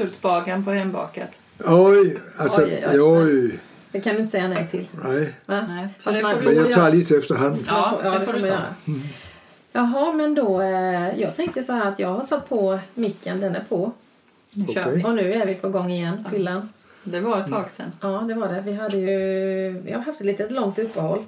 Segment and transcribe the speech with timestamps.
[0.00, 1.30] usultbagaren på hembakat.
[1.64, 3.58] Oj, alltså, Oj, oj, oj,
[3.92, 4.88] Det kan du inte säga nej till.
[5.04, 5.34] nej.
[5.46, 5.66] Va?
[5.68, 7.52] Nej, Fast man Men jag tar lite efterhand.
[7.56, 8.74] Man Ja, får, ja, det får du man göra.
[9.72, 10.60] Jaha, men då...
[10.62, 13.92] Eh, jag tänkte så här att jag har satt på micken, den är på.
[14.50, 14.96] Nu kör Okej.
[14.96, 15.04] vi.
[15.04, 16.68] Och nu är vi på gång igen, pillan.
[17.04, 17.92] Det var ett tag sedan.
[18.00, 18.60] Ja, det var det.
[18.60, 19.80] Vi hade ju...
[19.84, 21.24] Vi har haft ett litet långt uppehåll.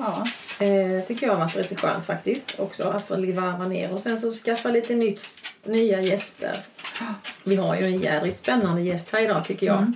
[0.00, 0.24] Ja.
[0.66, 4.18] Eh, tycker jag har varit lite skönt faktiskt också att få varva ner och sen
[4.18, 5.24] så skaffa lite nytt,
[5.64, 6.56] nya gäster.
[7.44, 9.76] Vi har ju en jädrigt spännande gäst här idag tycker jag.
[9.76, 9.94] Mm.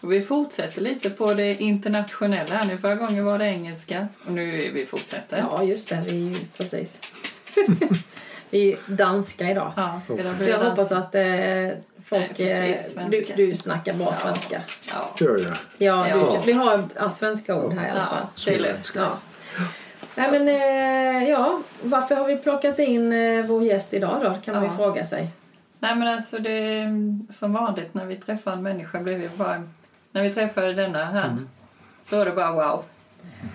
[0.00, 2.78] Och vi fortsätter lite på det internationella nu.
[2.78, 5.38] Förra gången var det engelska och nu är vi fortsätter.
[5.38, 6.02] Ja, just det.
[6.06, 6.98] Vi precis.
[8.50, 9.72] vi är danska idag.
[9.76, 11.22] Ja, där Så jag hoppas att eh,
[12.04, 12.38] folk...
[12.38, 14.12] Nej, eh, du, du snackar bra Ja.
[14.12, 14.62] svenska.
[14.92, 15.14] Ja.
[15.18, 15.56] Gör jag.
[15.78, 16.16] Ja, Ja.
[16.16, 18.26] Du, vi har ja, svenska ord här i alla fall.
[18.34, 18.96] Ja, det är löst.
[19.58, 19.64] Ja.
[20.16, 24.34] Nej, men, eh, ja, varför har vi plockat in eh, vår gäst idag då?
[24.44, 24.76] Kan man ju Ja.
[24.76, 25.28] fråga sig.
[25.78, 26.88] Nej men alltså det är
[27.32, 29.62] som vanligt när vi träffar en människa blev vi bara...
[30.12, 31.36] När vi träffade denna här
[32.04, 32.84] så var det bara wow.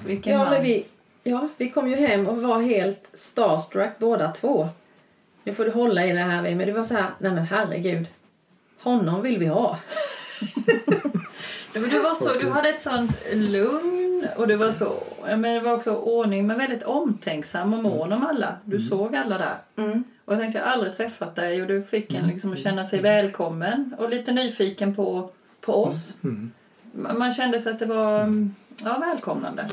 [0.06, 0.50] Vilken Ja, man.
[0.54, 0.86] men vi,
[1.24, 4.68] ja, vi kom ju hem och var helt starstruck båda två.
[5.44, 8.08] Nu får du hålla i det här men det var så här, nej men herregud.
[8.82, 9.78] Honom vill vi ha.
[11.80, 15.04] Ja, men du, var så, du hade ett sånt lugn och du var så...
[15.26, 18.56] Men det var också ordning men väldigt omtänksam och mån om alla.
[18.66, 19.58] Du såg alla där.
[19.76, 20.04] Mm.
[20.26, 22.86] Och jag tänkte jag har aldrig träffat dig och du fick en liksom att känna
[22.86, 26.14] sig välkommen och lite nyfiken på, på oss.
[26.92, 29.68] Man man kände sig att det var mm, ja, välkomnande.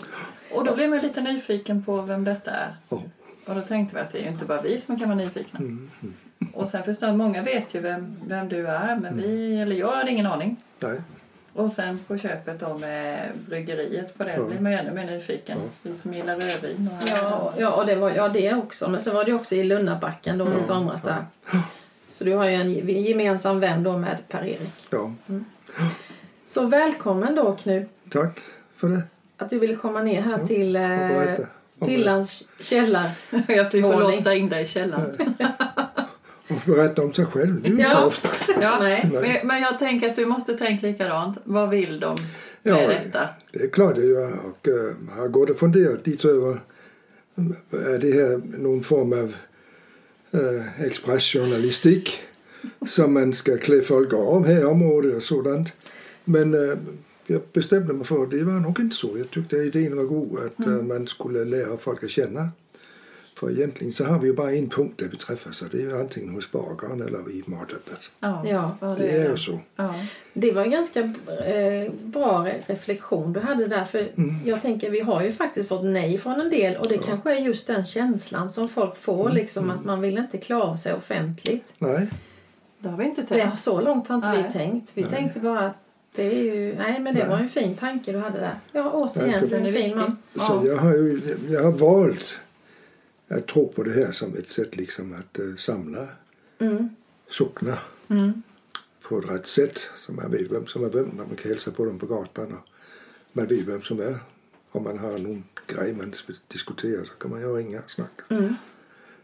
[0.55, 2.77] Och då blev man lite nyfiken på vem detta är.
[2.89, 3.03] Ja.
[3.47, 5.61] Och då tänkte vi att det är ju inte bara vi som kan vara nyfikna.
[6.53, 10.11] Och sen förstår många vet ju vem, vem du är men vi, eller jag hade
[10.11, 10.57] ingen aning.
[10.81, 11.01] Nej.
[11.57, 15.59] Och sen på köpet då med bryggeriet på det blir man ju ännu mer nyfiken.
[15.83, 16.91] Vi som gillar rödvin.
[17.03, 18.91] Och Ja, ja, och det var ja, det också.
[18.91, 21.25] Men sen var det också i Lunnabacken då i somras där.
[22.11, 24.73] Så du har ju en ge- gemensam vän då med Per-Erik.
[24.91, 25.13] Ja,
[26.47, 27.89] Så välkommen då Knut.
[28.11, 28.39] tack
[28.77, 29.03] för det.
[29.37, 30.83] Att du ville komma ner här till eh.
[31.81, 33.11] Ja, Pillans källar.
[33.61, 35.35] att vi får låsa in dig i källaren.
[36.67, 37.63] Berätta om sig själv.
[37.63, 38.01] Det är ju inte Ja.
[38.01, 38.29] så ofta.
[38.61, 39.11] Ja, Nej.
[39.13, 41.39] men, men jag tänker att du måste tänka likadant.
[41.45, 42.17] Vad vill de
[42.63, 43.29] Ja, med detta?
[43.53, 44.33] det är klart det gör jag.
[44.45, 44.69] Och
[45.17, 46.61] har gått och funderat lite över
[47.71, 49.35] är det här någon form av
[50.33, 52.21] äh, expressjournalistik
[52.87, 55.73] som man ska klä folk av här i området och sådant.
[56.25, 56.77] Men äh,
[57.27, 59.19] jag bestämde mig för att det var nog inte så.
[59.19, 62.49] Jag tyckte idén var god att äh, man skulle lära folk att känna.
[63.39, 65.81] För egentligen så har vi ju bara en punkt där vi träffas och det är
[65.83, 68.11] ju antingen hos bagaren eller i matöppet.
[68.21, 68.45] Ja,
[68.81, 69.59] Ja, Det är ju så.
[69.77, 69.95] Ja.
[70.33, 73.85] Det var en ganska eh, bra re- reflektion du hade där.
[73.85, 74.09] För
[74.45, 77.39] jag tänker, vi har ju faktiskt fått nej från en del och det kanske är
[77.41, 81.75] just den känslan som folk får, liksom att man vill inte klara sig offentligt.
[81.79, 82.09] Nej,
[82.79, 83.61] Det har vi inte Det, tänkt.
[83.61, 84.43] så långt har inte Nej.
[84.47, 84.91] vi tänkt.
[84.95, 85.77] Vi tänkte bara att
[86.15, 86.75] det är ju...
[86.79, 88.55] Nej, men det var en fin tanke du hade där.
[88.73, 90.17] Ja, Nej, återigen, för du är den en fin man.
[90.35, 92.41] Så jag har ju jag har valt
[93.29, 96.09] att tro på det här som ett sätt liksom att eh, samla
[96.59, 96.89] Mm.
[97.29, 97.79] socknar
[98.09, 98.43] Mm.
[99.09, 99.91] på ett rätt sätt.
[99.97, 102.53] Så man vet vem som är vem man kan hälsa på dem på gatan.
[102.53, 102.69] Och
[103.33, 104.19] man vet vem som är.
[104.71, 108.25] Om man har någon grej man vill diskutera så kan man ju ringa och snacka.
[108.29, 108.55] Mm.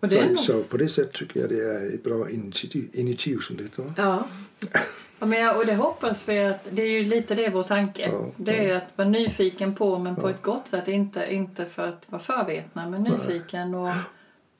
[0.00, 3.38] Och Så, nog, så på det sättet tycker jag det är ett bra initiativ, initiativ
[3.38, 3.92] som det heter.
[3.96, 4.28] Ja,
[5.22, 8.08] ja, men jag, och det hoppas vi att det är ju lite det vår tanke.
[8.12, 10.88] Ja, det är ju att vara nyfiken på men på ett gott sätt.
[10.88, 13.90] Inte, inte för att vara förvetna men nyfiken och,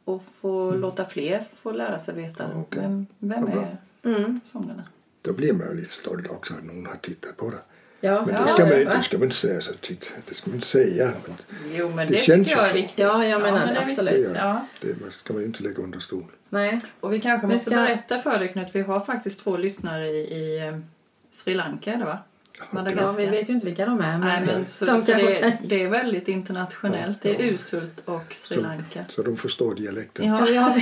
[0.04, 2.82] och få låta fler få lära sig veta Ja, okej.
[2.82, 3.66] vem, vem Ja,
[4.02, 4.40] är mm.
[4.44, 4.82] sångerna.
[5.22, 7.56] Då blir man ju lite stolt också att någon har tittat på det.
[8.00, 10.16] ja, Men ja, det ska man, ja, inte- det ska man inte säga så titt.
[10.28, 11.12] Det ska man inte säga.
[11.26, 11.36] Men
[11.72, 12.98] Jo men Det det, känns tycker jag ju är viktigt.
[12.98, 14.32] Ja, jag menar men det, är absolut.
[14.32, 14.66] Det Ja.
[14.80, 16.24] det ska man ju inte lägga under stol.
[16.52, 16.80] Nej.
[17.00, 20.08] Och vi kanske Men måste ska- berätta för dig Knut, vi har faktiskt två lyssnare
[20.08, 20.78] i, i eh,
[21.32, 22.18] Sri Lanka är det va?
[22.96, 24.18] Ja, vi vet ju inte vilka de är.
[24.18, 25.52] Men, Nej, men så, de så det, kan...
[25.64, 27.22] det är väldigt internationellt.
[27.22, 27.53] Det är Ja.
[27.53, 29.03] Usult och Sri Så- Lanka.
[29.09, 30.27] Så de förstår dialekten.
[30.27, 30.77] Ja, Ja,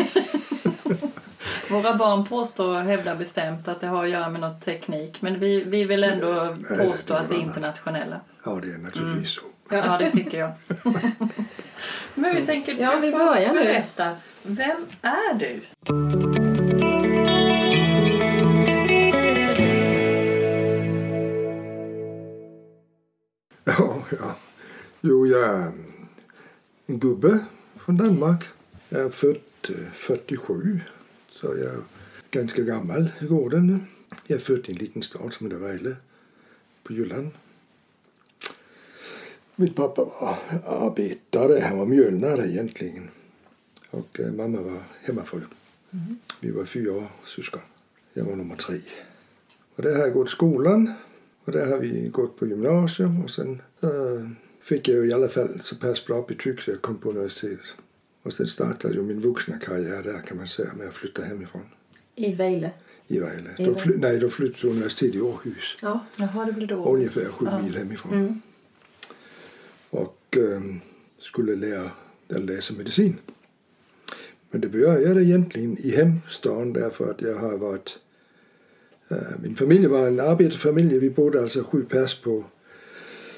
[1.71, 5.23] våra barn påstår och hävdar bestämt att det har att göra med något teknik.
[5.23, 8.21] Men vi, vi vill ändå Nej, påstå det är att vi är internationella.
[8.45, 9.43] Ja, det är naturligtvis så.
[9.71, 10.53] Ja, det tycker jag.
[12.15, 13.83] Men vi tänker, Ja, du vi börjar nu.
[14.43, 15.61] Vem är du?
[23.65, 24.37] Ja, ja.
[25.01, 25.73] Jo, jag är
[26.87, 27.39] en gubbe
[27.77, 28.45] från Danmark.
[28.89, 29.37] Jag är född
[29.69, 30.81] eh, 47,
[31.29, 31.83] så jag är
[32.31, 33.79] ganska gammal i gården nu.
[34.27, 35.97] Jag är född i en liten stad som heter Vejle
[36.83, 37.31] på Jylland.
[39.57, 43.09] Min pappa var arbetare, han var mjölnare egentligen.
[43.91, 45.41] Och eh, mamma var hemmafru.
[46.41, 47.61] Vi var fyra syskon.
[48.13, 48.81] Jag var nummer tre.
[49.77, 50.93] Och där har jag gått skolan.
[51.45, 53.91] Och där har vi gått på gymnasium och sen äh,
[54.63, 57.67] fick jag i alla fall så pass bra betyg så jag kom på universitetet.
[58.23, 61.63] Och sen startade ju min vuxna karriär där kan man säga med att flytta hemifrån.
[62.15, 62.71] I Vejle?
[63.09, 63.51] I Vejle.
[63.59, 65.77] Då fly, nej, då flyttade till universitetet i Århus.
[65.83, 66.01] Ja.
[66.17, 66.95] Jaha, det blev då.
[66.95, 67.63] Ungefär sju Ja.
[67.63, 68.13] mil hemifrån.
[68.13, 68.41] Mm.
[69.91, 70.81] Och ähm,
[71.19, 71.91] skulle lära
[72.29, 73.17] läsa medicin.
[74.51, 77.99] Men det började egentligen i hemstaden därför att jag har varit
[79.09, 80.99] äh, min familj var en arbetarfamilj.
[80.99, 82.45] Vi bodde alltså sju pers på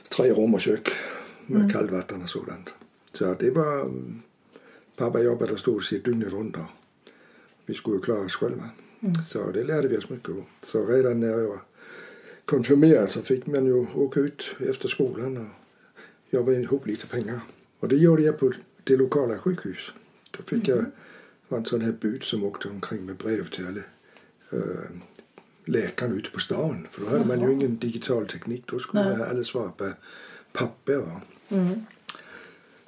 [0.09, 0.89] tre rum och kök
[1.47, 1.71] med Mm.
[1.73, 2.75] kallvatten och sådant.
[3.13, 3.81] Så det var...
[3.81, 4.23] mm,
[4.97, 6.65] Pappa jobbade stort sett dygnet runt och
[7.67, 8.71] vi skulle ju klara oss själva.
[9.27, 10.45] Så det lärde vi oss mycket av.
[10.61, 11.61] Så redan när jag var
[12.45, 15.47] konfirmerad så fick man ju åka ut efter skolan och
[16.31, 17.41] jobba ihop lite pengar.
[17.81, 18.53] Och det gjorde jag på
[18.85, 19.93] det lokala sjukhus.
[20.37, 20.85] Då fick jag
[21.49, 23.81] var en sån här bud som åkte omkring med brev till alla
[24.51, 24.91] äh,
[25.65, 26.89] läkarna ute på stan.
[26.93, 28.63] För då hade man ju ingen digital teknik.
[28.67, 29.19] Då skulle Nej.
[29.19, 29.93] man alla svar på
[30.53, 31.21] papper.
[31.49, 31.85] Mm.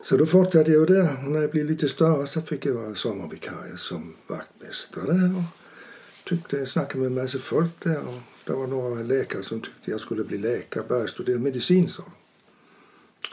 [0.02, 2.94] Så då fortsatte jag där och när jag blev lite större så fick jag vara
[2.94, 5.42] sommarvikarie som vaktmästare och
[6.24, 9.90] tyckte jag snackade med en massa folk där och det var några läkare som tyckte
[9.90, 12.10] jag skulle bli läkare, börja studera medicin sa de.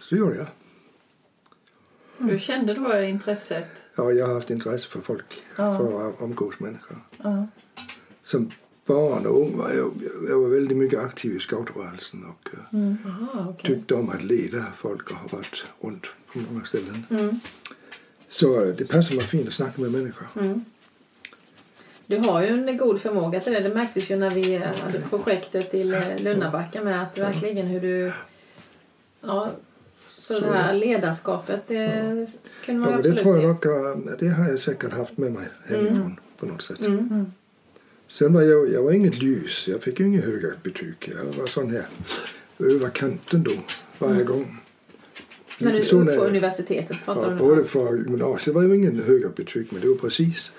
[0.01, 0.47] Så det gjorde jag.
[2.39, 3.71] Kände du då intresset?
[3.95, 5.77] Ja, jag har haft intresse för folk, Ja.
[5.77, 6.97] för att umgås människor.
[7.23, 7.47] Ja.
[8.21, 8.51] Som
[8.85, 9.93] barn och ung var jag,
[10.29, 13.75] jag var väldigt mycket aktiv i scoutrörelsen och eh, Aha, okej.
[13.75, 17.05] tyckte om att leda folk och har varit runt på många ställen.
[17.09, 17.39] Mm.
[18.27, 20.27] Så det passar mig fint att snacka med människor.
[20.39, 20.65] Mm.
[22.05, 23.59] Du har ju en god förmåga till det.
[23.59, 27.81] Det märktes ju när vi eh, hade projektet till eh, Lunnabacka med att verkligen hur
[27.81, 28.13] du...
[29.21, 29.51] Ja,
[30.33, 32.27] så det här ledarskapet, det
[32.65, 33.65] kunde man Ja, men det absolut tror jag nog,
[34.11, 36.85] eh, det har jag säkert haft med mig hemifrån på något sätt.
[36.85, 37.25] Mm.
[38.07, 40.95] Sen var jag, jag var inget ljus, jag fick ju inga höga betyg.
[41.17, 41.85] Jag var sån här
[42.59, 43.51] över kanten då,
[43.99, 44.57] varje gång.
[45.59, 49.81] När du när- på universitetet Ja, både för gymnasiet var ju ingen höga betyg, men
[49.81, 50.53] det var precis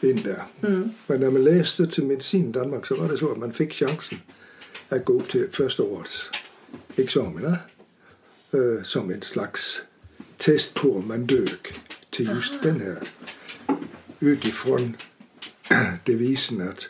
[0.00, 0.42] in där.
[0.62, 0.90] Mm.
[1.06, 3.72] Men när man läste till medicin i Danmark så var det så att man fick
[3.72, 4.18] chansen
[4.88, 6.30] att gå upp till första årets
[6.96, 7.56] examina
[8.82, 9.82] som en slags
[10.36, 11.80] test på om man dök
[12.10, 13.08] till just den här
[14.20, 14.96] utifrån
[16.04, 16.88] devisen att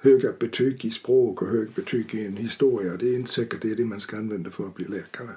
[0.00, 3.70] höga betyg i språk och höga betyg i en historia, det är inte säkert det
[3.70, 5.30] är det man ska använda för att bli läkare.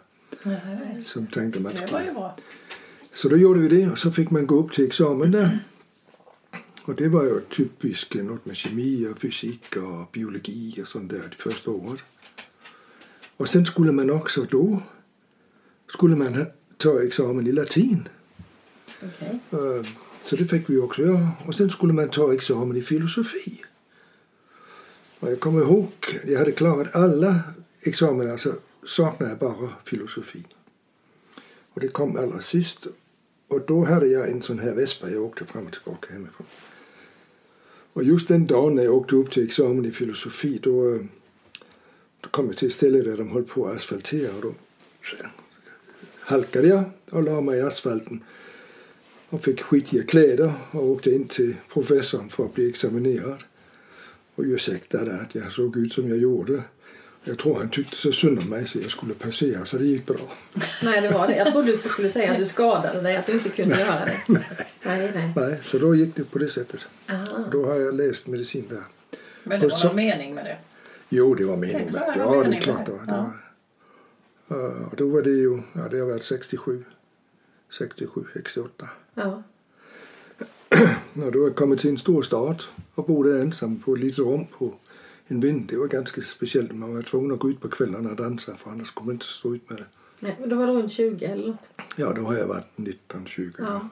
[1.03, 2.31] Som tänkte man skulle
[3.13, 5.59] så då gjorde vi det och så fick man gå upp till examen där.
[6.83, 11.27] Och det var ju typiskt något med kemi och fysik och biologi och sånt där
[11.29, 12.03] det första året.
[13.41, 14.81] Och sen skulle man också då
[15.89, 16.45] skulle man
[16.77, 18.07] ta examen i latin.
[19.03, 19.39] Okej.
[19.51, 19.85] Eh,
[20.23, 21.31] Så det fick vi också göra.
[21.47, 23.61] Och sen skulle man ta examen i filosofi.
[25.19, 25.87] Och jag kommer ihåg,
[26.27, 27.39] jag hade klarat alla
[27.83, 28.53] examina så
[28.85, 30.43] saknade jag bara filosofi.
[31.73, 32.87] Och det kom allra sist.
[33.47, 36.47] Och då hade jag en sån här vespa jag åkte fram och tillbaka hemifrån.
[37.93, 40.99] Och just den dagen när jag åkte upp till examen i filosofi då,
[42.21, 44.29] då kom jag till ett ställe där de höll på att asfaltera.
[44.35, 44.53] Och då
[46.21, 48.23] halkade jag och la mig i asfalten
[49.29, 53.43] och fick skitiga kläder och åkte in till professorn för att bli examinerad.
[54.35, 56.63] Och ursäktade att jag såg ut som jag gjorde.
[57.23, 60.05] Jag tror han tyckte så synd om mig så jag skulle passera så det gick
[60.05, 60.17] bra.
[60.83, 61.35] Nej, det var det.
[61.37, 64.21] Jag trodde du skulle säga att du skadade dig, att du inte kunde göra det.
[64.27, 65.33] Nej, nej.
[65.35, 66.79] Nej, så då gick det på det sättet.
[67.09, 67.27] Aha.
[67.45, 68.83] Och då har jag läst medicin där.
[69.43, 70.57] Men det var så- någon mening med det.
[71.13, 71.99] Jo, det var meningen det.
[71.99, 73.05] var Ja, det är klart det var.
[73.05, 73.11] Det
[74.47, 74.85] var.
[74.91, 76.83] Och då var det ju, ja det har varit 67,
[77.69, 78.89] 67, 68.
[79.13, 79.43] Ja.
[81.13, 82.63] Och då har jag kommit till en stor stad
[82.95, 84.73] och bodde ensam på ett litet rum på
[85.27, 85.67] en vind.
[85.69, 86.71] Det var ganska speciellt.
[86.71, 89.25] Man var tvungen att gå ut på kvällarna och dansa för annars skulle man inte
[89.25, 89.85] stå ut med det.
[90.19, 91.71] Nej, men då var du runt 20 eller något.
[91.95, 93.53] Ja, då har jag varit 19, 20.
[93.57, 93.89] Ja.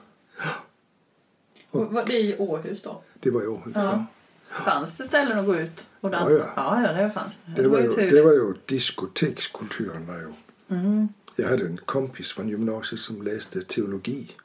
[1.70, 3.02] Och Var det i Århus då?
[3.20, 3.72] Det var i Århus.
[3.74, 4.06] Ja.
[4.50, 6.32] Fanns det ställen att gå ut och dansa?
[6.32, 6.82] Ja, ja.
[6.82, 7.62] ja, ja det fanns det.
[7.62, 8.10] Det, var ju, tur.
[8.10, 10.06] det var ju diskotekskulturen.
[10.06, 10.32] Var ju.
[10.76, 11.08] Mm.
[11.36, 14.36] Jag hade en kompis från gymnasiet som läste teologi.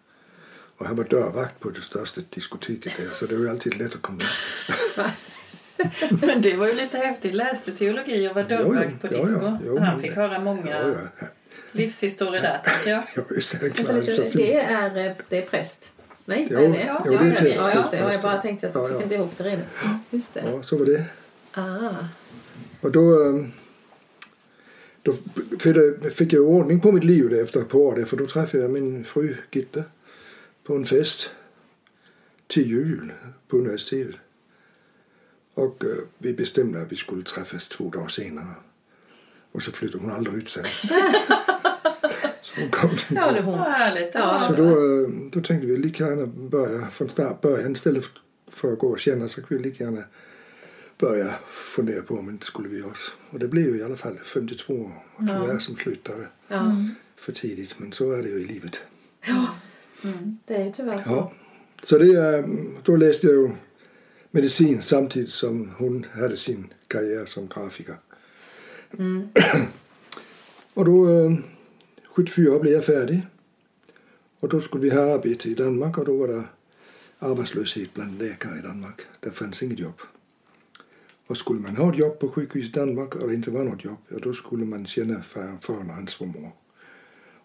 [0.78, 3.96] Och han var dörrvakt på det största diskoteket där så det var ju alltid lätt
[3.96, 5.04] att komma in.
[6.22, 7.34] Men det var ju lite häftigt.
[7.34, 9.58] Läste teologi och var dörrvakt på disco.
[9.66, 10.96] Jo, Han men- fick höra många
[11.72, 13.04] livshistorier där, tänker jag.
[13.16, 13.88] Ja, visst är det klart.
[13.88, 14.34] Så lite, fint.
[14.34, 15.92] det är, eh, det är präst.
[16.26, 17.00] Nej, Jo, är det?
[17.06, 17.98] jo, ja, det är det Ja, just det.
[17.98, 18.42] Ja, jag bara ja.
[18.42, 19.04] tänkte att jag Ja, fick ja.
[19.04, 19.66] inte ihop det redan.
[20.10, 20.44] Just det.
[20.52, 21.06] Ja, så var det.
[21.54, 21.90] Ah.
[22.82, 23.52] Och då, ehm,
[25.02, 25.14] då
[26.10, 28.06] fick jag- ordning på mitt liv efter ett par år.
[28.06, 29.84] För då träffade jag min fru Gitte
[30.64, 31.30] på en fest
[32.48, 33.14] till jul
[33.48, 34.16] på universitetet.
[35.54, 38.56] Och uh, vi bestämde att vi skulle träffas två dagar senare.
[39.52, 40.64] Och så flyttade hon aldrig ut sen.
[42.72, 43.60] kom till Ja, det är hon.
[43.60, 44.12] Härligt.
[44.14, 44.40] Ja.
[44.48, 48.04] Så då, eh, då tänkte vi lika gärna börja från start, början istället
[48.52, 50.04] för att gå och känna så kunde vi lika gärna
[50.98, 53.16] börja fundera på om inte skulle vi oss.
[53.30, 56.72] Och det blev ju i alla fall 52 år och tyvärr som slutade Ja.
[57.16, 57.76] för tidigt.
[57.80, 58.80] Men så är det ju i livet.
[60.46, 61.12] Det är ju tyvärr så.
[61.12, 61.32] Ja.
[61.84, 62.46] Så det, är-
[62.84, 63.50] då läste jag ju
[64.32, 67.96] medicin samtidigt som hon hade sin karriär som grafiker.
[70.74, 71.32] och då, eh,
[72.16, 73.28] 74 blev jag färdig.
[74.40, 76.44] Och då skulle vi ha arbete i Danmark och då var det
[77.20, 79.02] arbetslöshet bland läkare i Danmark.
[79.20, 80.02] Det fanns inget jobb.
[81.28, 83.84] Och skulle man ha ett jobb på sjukhus i Danmark och det inte var något
[83.84, 86.20] jobb, ja, då skulle man känna far, faren och hans.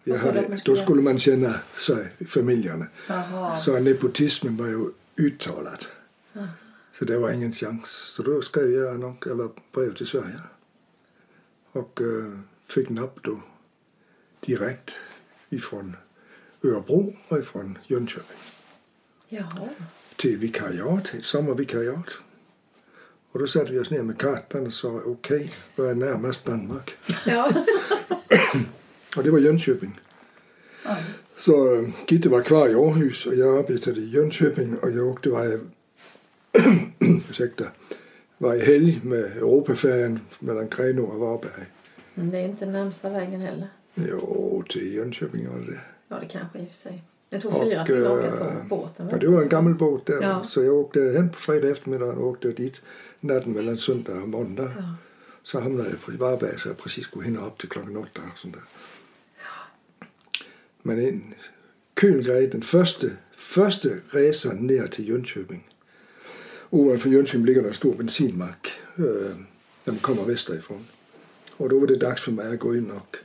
[0.05, 2.87] Jag att hade, då skulle- man känna sig, familjerna.
[3.09, 3.53] Jaha.
[3.53, 5.85] Så nepotismen var ju uttalad.
[6.93, 7.89] Så det var ingen chans.
[7.89, 10.41] Så då skrev jag annons, eller brev till Sverige.
[11.73, 13.41] Och eh, fick napp då
[14.41, 14.97] direkt
[15.49, 15.97] ifrån
[16.63, 18.37] Örebro och ifrån Jönköping
[19.29, 19.69] Jaha.
[20.17, 22.19] till vikariat, ett sommarvikariat.
[23.33, 26.45] Och då satte vi oss ner med kartan och sa okej, okay, vad är närmast
[26.45, 26.91] Danmark?
[27.27, 27.53] Ja.
[29.17, 30.01] Och det var Jönköping.
[31.37, 35.31] Så äh, Gitte var kvar i Aarhus och jag arbetade i Jönköping och jag åkte
[35.31, 35.61] varje,
[37.31, 37.65] ursäkta,
[38.39, 41.67] varje helg med Europafärjan mellan Grenå och Varberg.
[42.15, 43.69] Men det är inte närmsta vägen heller.
[43.95, 45.81] Jo, till Jönköping var det det.
[46.09, 47.03] Ja, det kanske i och för sig.
[47.29, 49.09] Det tog fyra timmar att åka eh, båten.
[49.11, 50.23] Ja, det var en gammal båt där.
[50.23, 50.45] Ja.
[50.45, 52.83] Så jag åkte hem på fredag eftermiddag och åkte dit
[53.21, 54.73] natten mellan söndag och måndag.
[54.77, 54.95] Ja.
[55.43, 58.23] Så hamnade jag i Varberg så jag precis skulle hinna upp till klockan åtta.
[58.33, 58.63] Och sånt där.
[60.83, 61.35] Men en
[61.95, 63.07] kul grej, den första,
[63.37, 65.69] första resan ner till Jönköping.
[66.71, 69.37] Ovanför Jönköping ligger en stor bensinmack eh,
[69.85, 70.87] man kommer västerifrån.
[71.57, 73.17] Och då var det dags för mig att gå in och,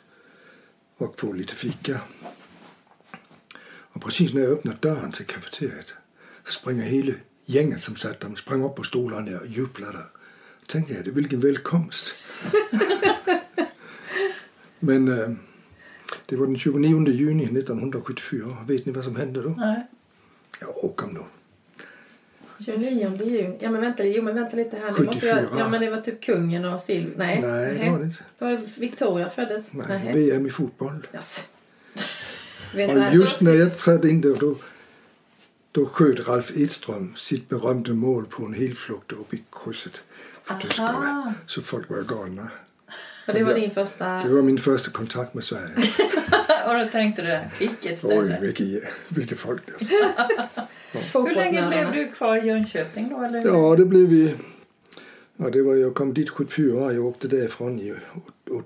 [0.98, 2.00] och få lite fika.
[3.68, 5.94] Och precis när jag öppnar dörren till kafeteriet
[6.44, 7.14] så springer hela
[7.46, 9.98] gänget som satt där, sprang upp på stolarna och jublade.
[9.98, 12.16] Då tänkte jag, vilken välkomst.
[14.80, 15.30] Men eh,
[16.26, 18.58] det var den 29 juni 1974.
[18.68, 19.50] Vet ni vad som hände då?
[19.50, 19.88] Nej.
[20.60, 21.24] Ja, kom nu.
[22.60, 23.58] 29 juni.
[23.60, 24.94] Ja men vänta, jo, men vänta lite här.
[24.98, 25.60] Det måste vara, 74.
[25.60, 27.06] ja men det var typ kungen och Sil...
[27.18, 27.42] Nej.
[27.42, 28.24] Nej, det var det inte.
[28.40, 29.74] Var det Victoria föddes?
[29.74, 30.12] Nej, Nähä.
[30.12, 31.08] VM i fotboll.
[31.14, 31.48] Yes.
[33.14, 34.56] Just när jag trädde in där, då,
[35.72, 40.04] då sköt Ralf Edström sitt berömda mål på en helflukt upp i krysset
[40.46, 41.34] på tyskarna.
[41.46, 42.52] Så folk var galna.
[43.28, 44.06] Och det var din första...
[44.06, 45.76] Det var min första kontakt med Sverige.
[46.68, 48.38] Och då tänkte du, vilket Oj, ställe.
[48.42, 49.94] vilket, vilket folk alltså.
[51.20, 53.22] Hur länge blev du kvar i Jönköping då?
[53.24, 53.46] Eller?
[53.46, 54.36] Ja, det blev vi...
[55.38, 57.94] Ja, det var, jag kom dit 74 jag åkte därifrån i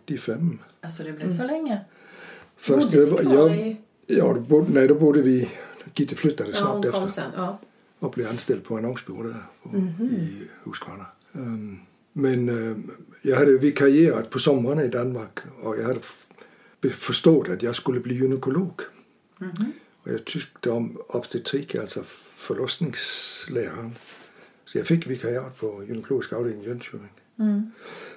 [0.06, 0.60] 85.
[0.82, 1.80] Alltså det blev så länge?
[2.58, 3.78] Först, Bodde det var, kvar jag, i...
[4.08, 5.50] ja, då bodde, nej, då bodde vi...
[5.96, 7.32] Gitte flyttade Ja, snabbt kom efter sen.
[7.36, 7.60] Ja.
[8.00, 10.06] och blev anställd på annonsbyrå där på, Mhm.
[10.06, 11.06] i Huskvarna.
[11.32, 11.80] Um,
[12.14, 12.92] men um,
[13.22, 16.00] jag hade vikarierat på somrarna i Danmark och jag hade
[16.84, 18.82] f- förstått att jag skulle bli gynekolog.
[20.04, 22.04] Och jag tyckte om obstetrik, alltså
[22.36, 23.96] förlossningsläran.
[24.66, 27.10] Så jag fick vikariat på gynekologiska avdelningen i Jönköping.
[27.40, 27.72] Mm.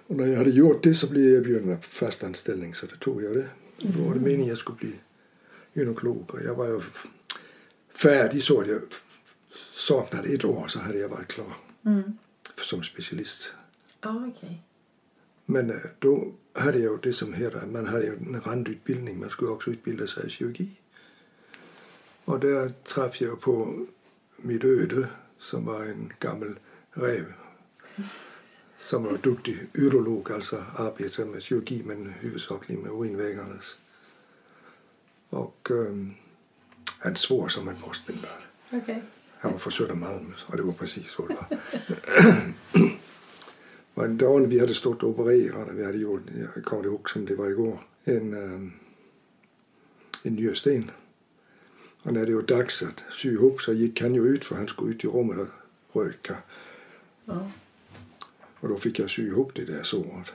[0.07, 3.23] Och när jag hade gjort det så blev jag erbjuden fast anställning så då tog
[3.23, 3.49] jag det.
[3.85, 4.93] Och då var det meningen att jag skulle bli
[5.75, 6.31] gynekolog.
[6.35, 6.81] Och jag var ju
[7.95, 8.81] färdig så att jag
[9.73, 11.55] saknade ett år så hade jag varit klar
[11.87, 12.03] Mm.
[12.63, 13.53] som specialist.
[14.01, 14.63] Ja, okej.
[15.47, 19.71] Men eh, då hade jag det som heter, man hade en randutbildning, man skulle också
[19.71, 20.71] utbilda sig i kirurgi.
[22.25, 23.87] Och där träffade jag på
[24.37, 25.09] mitt öde
[25.39, 26.59] som var en gammal
[26.91, 27.33] räv
[28.77, 33.77] som var duktig urolog, alltså arbetade med kirurgi men huvudsakligen med urinvägarnas.
[35.31, 36.15] Och um,
[36.99, 38.43] han svor som en postbindare.
[38.73, 39.03] Okej.
[39.39, 41.59] Han var från Södermalm och det var precis så det var.
[43.95, 46.23] Och en dag när vi hade stått och opererat, vi hade gjort,
[46.55, 48.73] jag kommer ihåg som det var igår, en, um,
[50.23, 50.91] en njursten.
[52.03, 54.69] Och när det var dags att sy ihop så gick han ju ut för han
[54.69, 55.39] skulle ut i rummet
[55.93, 56.37] och röka.
[57.25, 57.51] Ja.
[58.61, 60.33] Och då fick jag sy ihop det där såret.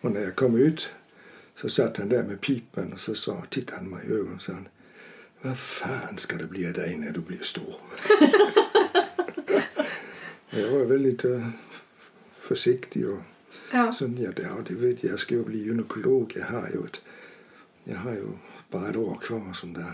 [0.00, 0.90] Och när jag kom ut
[1.54, 4.42] så satt han där med pipan och så sa, tittade han mig i ögonen och
[4.42, 4.68] sa han,
[5.42, 7.74] vad fan ska det bli av dig när du blir stor?
[10.50, 11.48] Jag var väldigt uh,
[12.48, 13.18] försiktig och
[13.72, 13.92] Ja.
[13.92, 16.32] så ja, det, ja, det vet jag, jag ska ju bli gynekolog.
[16.36, 17.00] Jag har ju, ett,
[17.84, 18.26] jag har ju
[18.70, 19.92] bara ett år kvar och sånt där.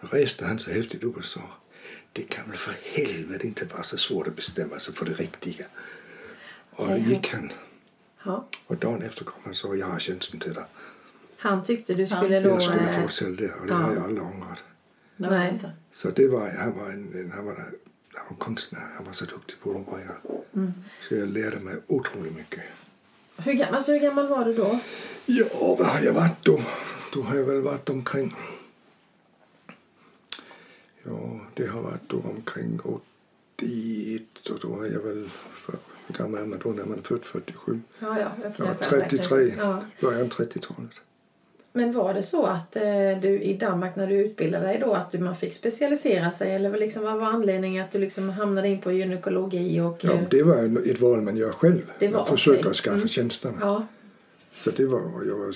[0.00, 1.42] Och reste han så häftigt upp och sa,
[2.12, 5.66] det kan väl för helvete inte vara så svårt att bestämma sig för det riktiga.
[6.70, 7.52] Och då gick han.
[8.24, 8.48] Ja.
[8.66, 10.64] Och dagen efter kom han och sa, jag har tjänsten till dig.
[11.36, 12.48] Han tyckte du Han- skulle då...
[12.48, 13.76] Jag skulle fortsätta där och det ja.
[13.78, 14.62] har jag aldrig ångrat.
[15.16, 15.60] Det Nej.
[15.90, 17.56] Så det var, han var en, en han var,
[18.18, 20.16] han var konstnär, han var så duktig på att operera.
[20.54, 20.72] Mm.
[21.08, 22.62] Så jag lärde mig otroligt mycket.
[23.36, 24.78] Hur, gam- alltså, hur gammal var du då?
[25.26, 26.60] Ja, vad har jag varit då?
[27.12, 28.34] Då har jag väl varit omkring...
[31.04, 35.30] Ja, det har varit då omkring 81 och då har jag väl...
[35.52, 35.74] För,
[36.06, 37.80] hur gammal är man då när man är född 47?
[37.98, 39.58] Ja, ja, jag Ja, knäppar 33, verkligen.
[39.68, 39.82] Ja.
[40.00, 41.00] början 30-talet.
[41.78, 42.82] Men var det så att eh,
[43.22, 46.78] du i Danmark när du utbildade dig då att du, man fick specialisera sig eller
[46.78, 49.98] liksom, vad var anledningen att du liksom hamnade in på gynekologi och...
[50.04, 51.92] Ja, eh, det var ett val man gör själv.
[51.98, 53.08] Det var man försöker att skaffa Mm.
[53.08, 53.58] tjänsterna.
[53.60, 53.86] ja.
[54.54, 55.54] Så det var, jag var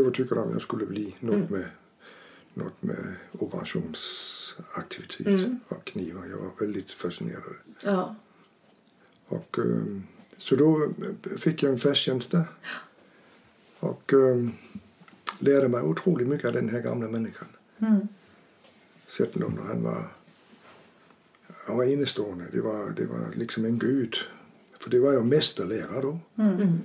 [0.00, 1.46] övertygad om jag skulle bli något Mm.
[1.50, 1.64] med,
[2.54, 5.60] något med operationsaktivitet Mm.
[5.68, 6.26] och knivar.
[6.30, 7.42] Jag var väldigt fascinerad
[7.84, 8.14] ja.
[9.28, 10.02] Och, ehm,
[10.38, 10.88] så då
[11.38, 12.44] fick jag en fast tjänst där.
[13.80, 14.52] Och ehm,
[15.38, 17.48] lärde mig otroligt mycket av den här gamla människan.
[17.78, 18.08] Mm.
[19.06, 20.08] Zetterlund, han var,
[21.66, 22.44] han var enastående.
[22.52, 24.16] Det var, det var liksom en gud.
[24.78, 26.18] För det var ju mästerlärare då.
[26.38, 26.78] Mm.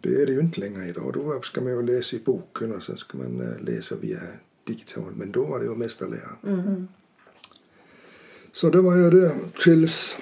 [0.00, 1.12] Det är det ju inte längre idag.
[1.14, 4.20] Då ska man ju läsa i boken och sen ska man eh, läsa via
[4.64, 5.16] digitalt.
[5.16, 6.36] Men då var det ju mästerlärare.
[6.46, 6.88] Mm.
[8.52, 10.16] Så då var jag där tills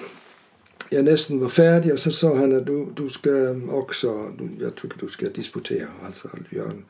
[0.89, 4.75] jag nästan var färdig och så sa han att du, du ska också, du, jag
[4.75, 6.85] tycker du ska disputera, alltså göra en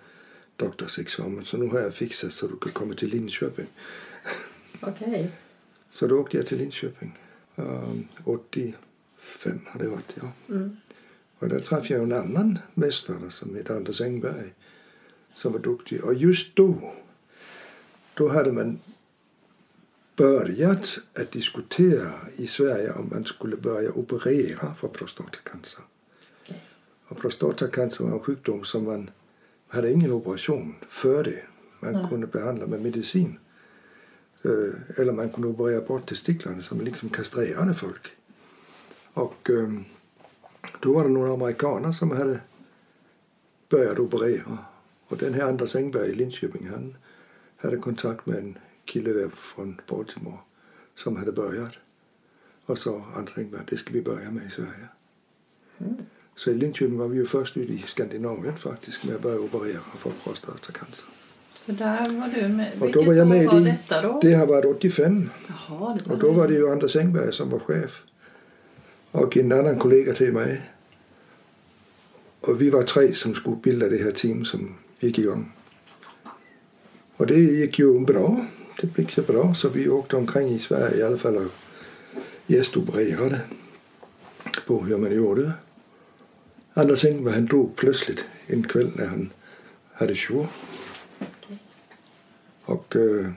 [0.60, 1.46] doktorsexamen.
[1.46, 3.68] Så nu har jag fixat så du kan komma till Linköping.
[4.82, 5.32] Okej.
[5.92, 7.20] Så då åkte jag till Linköping.
[7.56, 8.74] Um, 85
[9.66, 10.32] har det varit, ja.
[10.50, 10.78] Mm.
[11.40, 14.54] Och där träffade jag en annan mästare som hette Anders Engberg.
[15.36, 16.04] Som var duktig.
[16.04, 16.94] Och just då,
[18.14, 18.80] då hade man
[20.16, 25.84] börjat att diskutera i Sverige om man skulle börja operera för prostatacancer.
[27.08, 29.10] Och prostatacancer var en sjukdom som man
[29.70, 31.44] hade ingen operation för det.
[31.80, 32.06] Man Nej.
[32.10, 33.40] kunde behandla med medicin.
[34.44, 38.08] Eh, Eller man kunde operera bort testiklarna som liksom kastrerade folk.
[39.14, 39.84] Och ehm,
[40.80, 42.40] då var det några amerikaner som hade
[43.70, 44.58] börjat operera.
[45.08, 46.96] Och den här Anders Engberg i Linköping han
[47.58, 50.38] hade kontakt med en kille där från Baltimore
[50.96, 51.74] som hade börjat.
[52.66, 54.88] Och sa Anders Engberg, det ska vi börja med i Sverige.
[56.40, 59.82] Så i Linköping var vi ju först ut i Skandinavien faktiskt med att börja operera
[59.98, 61.08] för prostatacancer.
[61.66, 62.72] Så där var du med.
[62.80, 64.20] Och då var jag med var i, detta då?
[64.22, 67.50] det har varit 85 Jaha, det var och då var det ju Anders Engberg som
[67.50, 68.02] var chef.
[69.12, 70.62] Och en annan kollega till mig.
[72.42, 75.52] Och vi var tre som skulle bilda det här team som gick igång.
[77.18, 78.46] Och det gick ju bra.
[78.82, 81.52] Det gick så bra så vi åkte omkring i Sverige i alla fall och
[82.48, 83.40] gästopererade
[84.68, 85.54] på hur man gjorde
[86.80, 89.30] Anders Engberg han dog plötsligt en kväll när han
[89.94, 90.48] hade jour.
[92.64, 93.32] Och eh,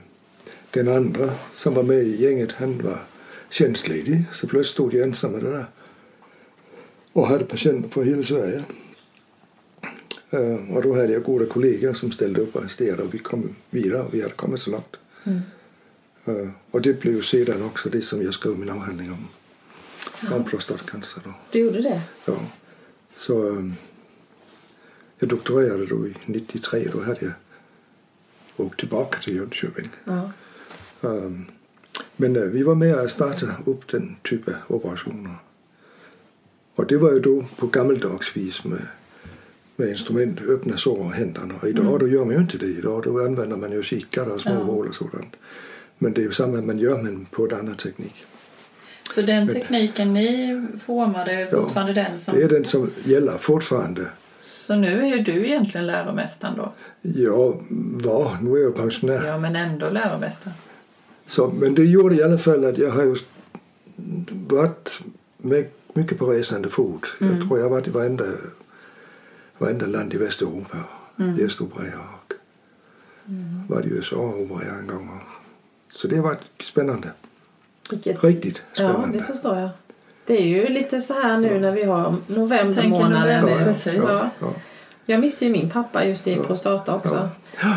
[0.71, 3.03] den andra som var med i gänget han var
[3.49, 5.65] tjänstledig så plötsligt stod jag ensam med det där.
[7.13, 8.63] Och hade patienter från hela Sverige.
[10.29, 13.55] Eh, och då hade jag goda kollegor som ställde upp och assisterade och vi kom
[13.69, 14.95] vidare och vi hade kommit så långt.
[16.25, 19.27] Eh, och det blev sedan också det som jag skrev min avhandling om.
[20.31, 21.33] Om prostatacancer då.
[21.51, 22.01] Du gjorde det?
[22.25, 22.39] Ja.
[23.13, 23.73] Så um,
[25.19, 26.89] jag doktorerade då i 93.
[26.93, 27.33] Då hade jag
[28.57, 29.89] åkt tillbaka till Jönköping.
[30.05, 30.31] Ja.
[31.01, 31.45] Um,
[32.15, 35.35] men uh, vi var med att starta upp den typen av operationer.
[36.75, 38.87] Och det var ju då på gammeldags vis med,
[39.75, 41.55] med instrument, öppna sår och händerna.
[41.61, 42.65] Och idag då gör man ju inte det.
[42.65, 44.57] Idag då använder man ju kikare och små Ja.
[44.63, 45.35] hål och sådant.
[45.97, 48.25] Men det är ju samma man gör men på en annan teknik.
[49.09, 52.35] Så den tekniken ni formade är Ja, fortfarande den som...
[52.35, 54.07] Det är den som gäller fortfarande.
[54.41, 56.71] Så nu är du egentligen läromästaren då?
[57.01, 57.63] Jag
[58.03, 59.27] var, nu är jag pensionär.
[59.27, 60.55] Ja, men ändå läromästaren.
[61.25, 63.15] Så, men det gjorde i alla fall att jag har ju
[64.47, 64.99] varit
[65.93, 67.13] mycket på resande fot.
[67.19, 68.25] Jag tror jag har varit i varenda,
[69.57, 70.77] varenda land i Västeuropa
[71.15, 72.33] och gästopererat.
[73.69, 75.21] Och var i USA och opererat en gång.
[75.91, 77.11] Så det har varit spännande.
[77.89, 78.23] Vilket...
[78.23, 79.23] Riktigt Ja, det spännande.
[79.23, 79.69] förstår jag.
[80.25, 83.93] Det är ju lite så här nu när vi har november november, ja, precis.
[83.93, 84.29] ja, Ja.
[84.39, 84.53] ja.
[85.05, 87.29] Jag miste ju min pappa just i prostata också.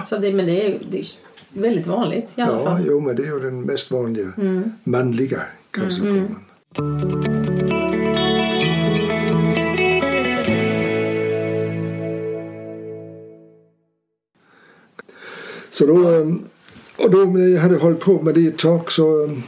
[0.06, 1.04] Så det, men det är, det är
[1.52, 2.84] väldigt vanligt i alla Ja, fall.
[2.86, 4.32] jo, men det är ju den mest vanliga
[4.84, 6.36] manliga cancerformen.
[15.70, 16.44] Så då, ehm,
[16.96, 19.42] och då jag hade hållit på med det ett tag så, ehm,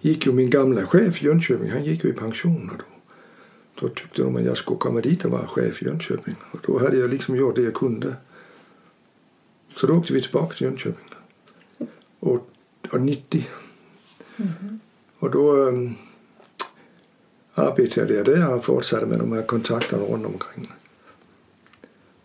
[0.00, 2.84] gick ju min gamla chef i Jönköping, han gick ju i pension då.
[3.80, 6.36] Då tyckte de att jag skulle komma dit och vara chef i Jönköping.
[6.50, 8.16] Och då hade jag liksom gjort det jag kunde.
[9.74, 11.04] Så då åkte vi tillbaka till Jönköping.
[12.20, 12.50] Och,
[12.92, 13.48] och 90.
[14.36, 14.80] Mm.
[15.18, 15.94] Och då um,
[17.54, 20.72] arbetade jag där och fortsatte med de här kontakterna runt omkring.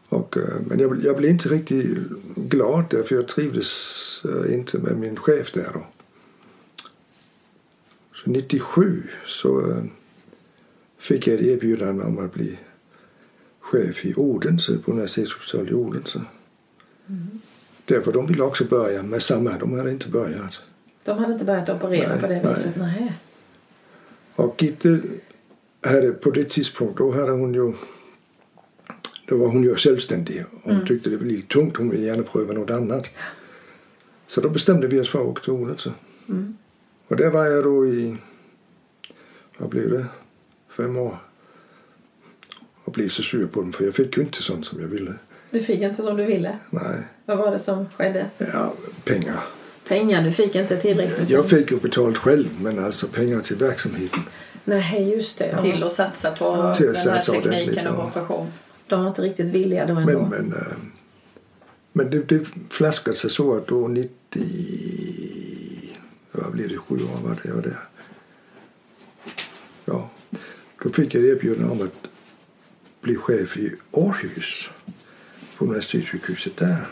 [0.09, 1.97] Och, uh, men jag, jag blev inte riktigt
[2.35, 5.85] glad där för jag trivdes uh, inte med min chef där då.
[8.25, 9.83] Så 97 så uh,
[10.97, 12.59] fick jag ett erbjudande om att bli
[13.59, 16.21] chef i Odense, på universitetshospitalet i Odense.
[17.07, 17.41] Mm.
[17.85, 20.59] Därför de ville också börja med samma, de hade inte börjat.
[21.03, 22.75] De hade inte börjat operera nej, på det viset?
[22.75, 23.13] Nej.
[24.35, 25.01] Och Gitte
[25.81, 27.73] hade på det tidspunkt, då hade hon ju
[29.27, 30.45] då var hon ju självständig.
[30.63, 30.85] Hon mm.
[30.85, 33.09] tyckte det var lite tungt, hon ville gärna pröva något annat.
[34.27, 35.91] Så då bestämde vi oss för att åka till Odense.
[36.29, 36.57] Mm.
[37.07, 38.17] Och där var jag då i,
[39.57, 40.05] vad blev det,
[40.69, 41.17] fem år.
[42.83, 45.13] Och blev så sur på dem för jag fick ju inte sånt som jag ville.
[45.51, 46.59] Du fick inte som du ville?
[46.69, 47.07] Nej.
[47.25, 48.29] Vad var det som skedde?
[48.37, 49.39] Ja, pengar.
[49.87, 50.21] Pengar?
[50.21, 51.29] Du fick inte tillräckligt?
[51.29, 54.19] Jag fick ju betalt själv men alltså pengar till verksamheten.
[54.63, 55.49] Nej, just det.
[55.51, 55.61] Ja.
[55.61, 58.47] Till att satsa på till den här tekniken och operation.
[58.87, 60.19] De var inte riktigt villiga då ändå.
[60.19, 60.77] Men, men, äh,
[61.93, 65.24] men det, det flaskade sig så att då 90...
[66.37, 66.77] Vad blev det?
[66.77, 67.77] Sju år var det.
[69.85, 70.09] Ja.
[70.83, 72.09] Då fick jag erbjudande om att
[73.01, 74.69] bli chef i Århus
[75.57, 76.85] på universitetssjukhuset där.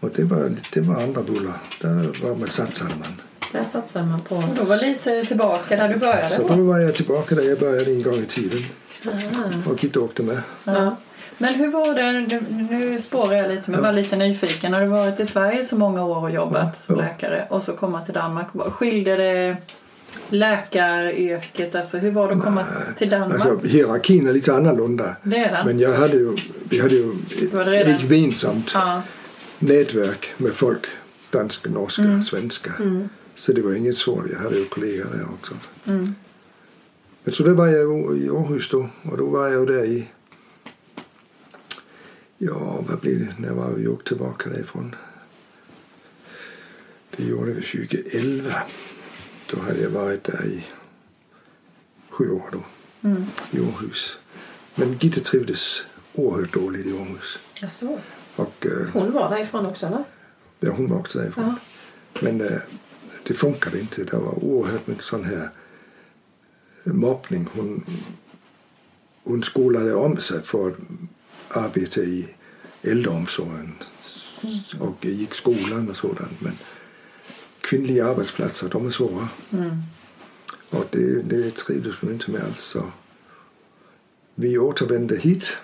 [0.00, 1.62] Och det var, det var andra bullar.
[1.80, 3.20] Där var man, satsade man.
[3.52, 4.36] Där satsade man på...
[4.36, 6.28] Och då var lite tillbaka där du började?
[6.28, 8.64] Så då var jag tillbaka där jag började en gång i tiden.
[9.06, 9.50] Aha.
[9.66, 10.42] Och inte åkte med.
[10.64, 10.96] Ja.
[11.40, 13.86] Men hur var det, nu spårar jag lite men ja.
[13.86, 14.74] var lite nyfiken.
[14.74, 16.72] Har du varit i Sverige så många år och jobbat ja.
[16.72, 18.46] som läkare och så komma till Danmark.
[18.72, 19.56] Skilde det
[20.28, 21.74] läkaryrket?
[21.74, 22.64] Alltså hur var det att komma
[22.96, 23.46] till Danmark?
[23.46, 25.16] Alltså, hierarkin är lite annorlunda.
[25.22, 25.66] Det är den.
[25.66, 26.36] Men jag hade ju,
[26.68, 27.12] vi hade ju
[27.80, 29.02] ett gemensamt ja.
[29.58, 30.86] nätverk med folk.
[31.30, 32.22] Danska, norska, mm.
[32.22, 32.72] svenska.
[32.78, 33.08] Mm.
[33.34, 34.24] Så det var inget svårt.
[34.32, 35.54] Jag hade ju kollegor där också.
[35.86, 36.14] Mm.
[37.24, 38.88] Men så då var jag i Århus då.
[39.02, 40.08] Och då var jag där i...
[42.42, 43.34] Ja, vad blev det?
[43.38, 44.94] När var vi åkte tillbaka därifrån?
[47.16, 48.62] Det gjorde vi 2011.
[49.50, 50.66] Då hade jag varit där i
[52.08, 52.62] sju år då.
[53.08, 53.24] Mm.
[53.50, 54.18] I Århus.
[54.74, 55.82] Men Gitte trivdes
[56.14, 57.38] oerhört dåligt i Århus.
[57.54, 57.98] Jaså?
[58.36, 60.04] Och, uh, hon var därifrån också eller?
[60.60, 61.44] Ja, hon var också därifrån.
[61.44, 61.56] Ja.
[62.20, 62.58] Men uh,
[63.26, 64.04] det funkade inte.
[64.04, 65.50] Det var oerhört mycket sån här
[66.84, 67.48] mobbning.
[67.52, 67.84] Hon,
[69.24, 70.76] hon skolade om sig för att
[71.50, 72.28] arbeta i
[72.82, 73.74] äldreomsorgen
[74.80, 76.40] och gick skolan och sådant.
[76.40, 76.58] Men
[77.60, 79.28] kvinnliga arbetsplatser, de är svåra.
[79.52, 79.70] Mm.
[80.70, 82.60] Och det, det trivdes hon inte med alls.
[82.60, 82.82] Så
[84.34, 85.56] vi återvände hit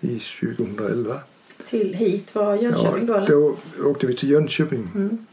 [0.00, 1.20] i 2011.
[1.68, 2.34] Till hit?
[2.34, 3.14] Var Jönköping ja, då?
[3.14, 3.26] Eller?
[3.26, 3.58] Då
[3.90, 4.90] åkte vi till Jönköping.
[4.94, 5.26] Mm.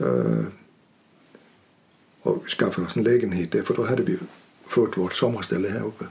[0.00, 0.44] Uh,
[2.22, 4.18] och skaffade oss en lägenhet där för då hade vi
[4.66, 6.04] fått vårt sommarställe här uppe.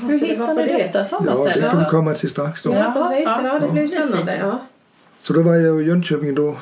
[0.00, 1.66] Hur hittade ni detta sommarställe?
[1.66, 2.74] Ja, det vi komma till strax då.
[2.74, 3.24] Ja, precis.
[3.26, 4.36] Ja, det blir spännande.
[4.36, 4.66] Ja.
[5.20, 6.56] Så då var jag i Jönköping då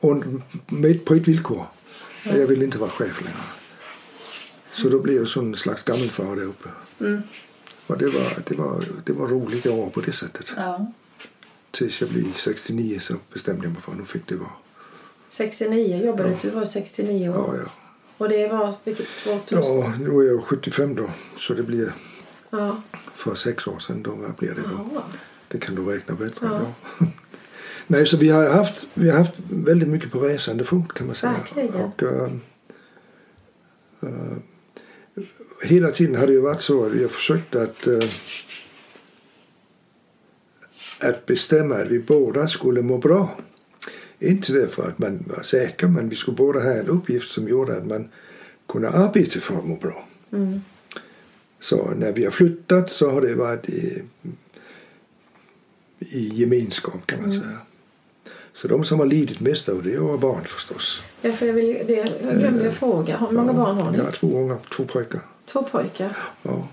[0.00, 0.16] och
[0.66, 1.66] med på ett villkor.
[2.24, 2.36] Ja.
[2.36, 3.36] Jag ville inte vara chef längre.
[4.74, 6.68] Så då blev jag sån slags gammelfar där uppe.
[7.00, 7.22] Mm.
[7.86, 10.52] Och det var, det, var, det var roliga år på det sättet.
[10.56, 10.92] Ja.
[11.70, 14.50] Tills jag blev 69 så bestämde jag mig för att nu fick det vara.
[15.30, 16.36] 69 jobbade ja.
[16.42, 16.50] du?
[16.50, 17.34] var 69 år?
[17.34, 17.70] Ja, ja.
[18.18, 19.40] Och det var vilket år?
[19.48, 21.10] Ja, nu är jag 75 då.
[21.38, 21.92] Så det blir
[22.50, 22.82] ja.
[23.16, 24.02] för sex år sedan.
[24.02, 24.88] Då, vad blir det då?
[24.94, 25.02] Ja.
[25.48, 26.46] Det kan du räkna bättre.
[26.46, 26.74] Ja.
[27.86, 31.16] Nej, så vi har haft, vi har haft väldigt mycket på resande fot kan man
[31.16, 31.32] säga.
[31.32, 31.74] Verkligen.
[31.74, 32.32] Och, uh,
[34.02, 34.36] uh,
[35.64, 38.04] hela tiden har det ju varit så att vi har försökt att, uh,
[41.00, 43.36] att bestämma att vi båda skulle må bra.
[44.18, 47.76] Inte därför att man var säker, men vi skulle båda ha en uppgift som gjorde
[47.76, 48.08] att man
[48.68, 50.08] kunde arbeta för att må bra.
[50.32, 50.60] Mm.
[51.60, 54.02] Så när vi har flyttat så har det varit i,
[55.98, 57.42] i gemenskap kan man mm.
[57.42, 57.58] säga.
[58.52, 61.02] Så de som har lidit mest av det är barn förstås.
[61.22, 63.16] Ja, för jag, vill, det, jag glömde jag fråga.
[63.16, 63.98] Hur många ja, barn har ni?
[63.98, 65.20] Ja, två unga, två pojkar.
[65.52, 66.16] Två pojkar?
[66.42, 66.68] Ja.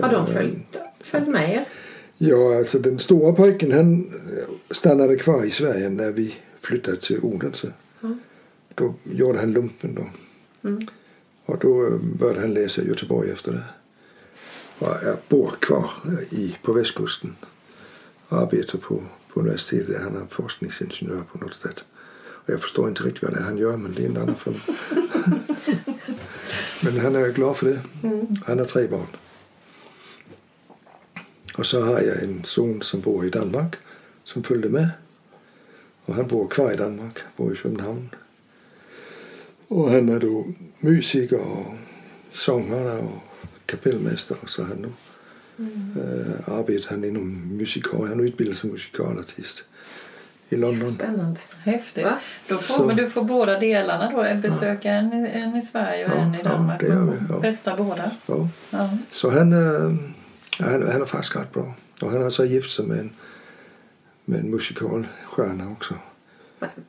[0.00, 1.68] Har de följt, följt med er?
[2.18, 4.10] Ja, alltså den stora pojken han
[4.70, 7.72] stannade kvar i Sverige när vi flyttade till Odense.
[8.02, 8.18] Mm.
[8.74, 10.06] Då gjorde han lumpen då.
[10.68, 10.80] Mm.
[11.44, 13.64] Och då började han läsa i Göteborg efter det.
[14.78, 14.88] Och
[15.28, 15.90] bor kvar
[16.30, 17.36] i, på västkusten
[18.28, 19.02] och arbetar på,
[19.34, 21.84] på universitetet han är forskningsingenjör på något sätt.
[22.46, 24.60] Jag förstår inte riktigt vad det är han gör, men det är en annan film.
[26.84, 27.80] men han är glad för det.
[28.46, 29.06] Han har tre barn.
[31.58, 33.76] Och så har jag en son som bor i Danmark
[34.24, 34.88] som följde med.
[36.04, 38.08] Och han bor kvar i Danmark, bor i Köpenhamn.
[39.68, 40.46] Och han är då
[40.80, 41.66] musiker och
[42.32, 43.27] sångare och
[43.68, 44.38] kapellmästare.
[44.46, 44.88] Så han nu
[45.96, 48.08] äh, arbetar han inom musikal.
[48.08, 49.64] Han är utbildad som musikalartist
[50.48, 50.88] i London.
[50.88, 51.40] Spännande.
[51.62, 52.04] Häftigt.
[52.04, 52.18] Va?
[52.48, 54.40] Då får, Så- men du får båda delarna då.
[54.48, 56.80] Besöka en, i- en i Sverige och Ja, en i ja, Danmark.
[56.80, 57.38] det gör vi, ja.
[57.40, 58.10] Bästa båda.
[58.26, 58.48] Ja.
[58.70, 58.90] Ja.
[59.10, 59.58] Så han, äh,
[60.58, 61.74] han, han är faktiskt rätt bra.
[62.02, 63.10] Och han har så gift sig med en,
[64.24, 65.94] med en musikalstjärna också.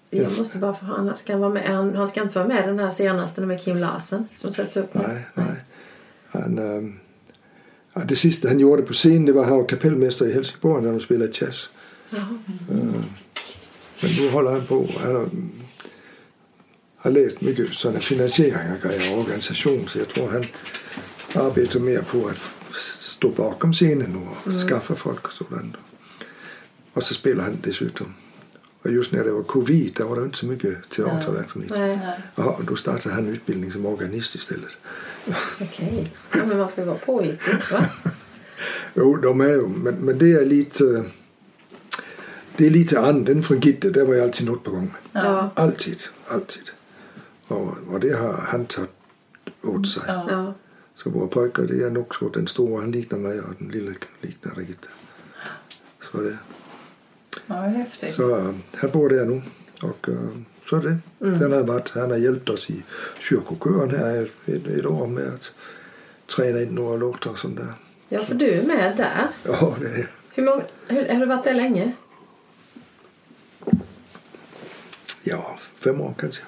[0.10, 2.80] Jag måste bara få, han, ska vara med, han, han ska inte vara med den
[2.80, 4.94] här senaste med Kim Larsen som sätts upp.
[4.94, 5.46] Nej, nej.
[6.32, 6.58] Han,
[7.94, 10.84] ja, det sista han gjorde på scenen det var att han var kapellmästare i Helsingborg
[10.84, 11.70] när de spelade jazz.
[12.12, 13.04] Øh,
[14.02, 14.90] men nu håller han på.
[14.98, 15.30] Han har,
[16.98, 18.72] har läst mycket sådana finansiering
[19.12, 20.44] och organisation så jag tror han
[21.46, 22.38] arbetar mer på att
[22.76, 25.76] stå bakom scenen och skaffa folk och sådant.
[26.94, 28.14] Och så spelar han dessutom.
[28.82, 31.72] Och just när det var covid där var det inte så mycket teaterverksamhet.
[31.72, 32.20] Nej, Nej.
[32.36, 34.72] Ja, och då startade han utbildning som organist istället.
[35.62, 36.14] okej.
[36.32, 37.90] Ja, men man får vara påhittig, va?
[38.94, 41.04] Jo, de är ju, men, men det är lite...
[42.58, 44.94] Det är lite anden från Gitte, där var ju alltid något på gång.
[45.12, 45.50] Ja.
[45.54, 46.70] Alltid, alltid.
[47.48, 48.90] Och, och det har han tagit
[49.64, 50.04] åt sig.
[50.08, 50.54] Ja.
[50.96, 52.30] Så våra pojkar, det är nog så.
[52.30, 54.88] Den stora han liknar mig och den lilla liknar Gitte.
[56.12, 56.38] Så det.
[57.48, 58.12] Ja, häftigt.
[58.12, 59.42] Så han bor där nu.
[59.82, 60.16] Och äh,
[60.70, 60.98] så är det.
[61.38, 62.84] Sen har han, varit, han har hjälpt oss i
[63.20, 65.52] kyrkokören här ett, ett år med att
[66.36, 67.74] träna in några låtar och sånt där.
[68.10, 69.28] ja, för du är med där.
[69.44, 71.92] Ja, det är Hur många, hur, har du varit där länge?
[75.24, 76.44] ja, fem år kanske.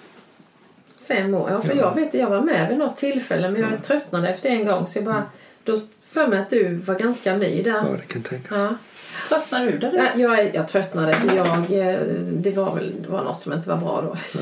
[1.07, 1.49] Fem år?
[1.51, 1.75] Ja, för Ja.
[1.75, 4.97] jag vet jag var med vid något tillfälle men jag tröttnade efter en gång så
[4.97, 5.23] jag bara...
[5.63, 5.77] Då
[6.11, 7.71] för mig att du var ganska ny där.
[7.71, 8.61] Ja, det kan tänkas.
[8.61, 8.75] Ja.
[9.29, 9.93] Tröttnar du där?
[9.93, 11.99] Ja, jag, jag tröttnade för jag, eh,
[12.31, 14.39] det var väl det var något som inte var bra då.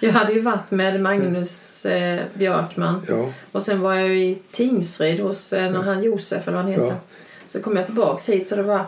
[0.00, 4.38] Jag hade ju varit med Magnus eh, Björkman Ja, och sen var jag ju i
[4.50, 6.86] Tingsryd hos eh, när han Josef eller vad han heter.
[6.86, 7.00] Ja.
[7.46, 8.84] Så kom jag tillbaks hit så det var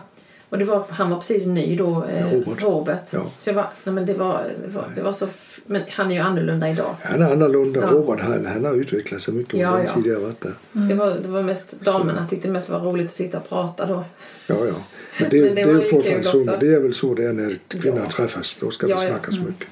[0.49, 2.63] och det var, han var precis ny då, eh, Robert.
[2.63, 3.03] Robert.
[3.11, 3.27] Ja.
[3.39, 5.27] Så jag var, nej men det var, det var, det var så,
[5.67, 6.95] men han är ju annorlunda idag.
[7.03, 7.81] han är annorlunda.
[7.81, 7.87] Ja.
[7.87, 10.03] Robert han, han har utvecklat sig mycket Ja, under den ja.
[10.03, 10.55] tid jag varit där.
[10.73, 13.87] Det, var, det var mest damerna tyckte mest det var roligt att sitta och prata
[13.87, 14.05] då.
[14.47, 14.75] Ja, ja.
[15.21, 16.57] Men det, Men det, det är var ju fortfarande så.
[16.61, 18.11] Det är väl så det är när kvinnor Ja.
[18.11, 18.59] träffas.
[18.61, 19.09] Då ska Ja, det ja.
[19.11, 19.69] snackas mycket.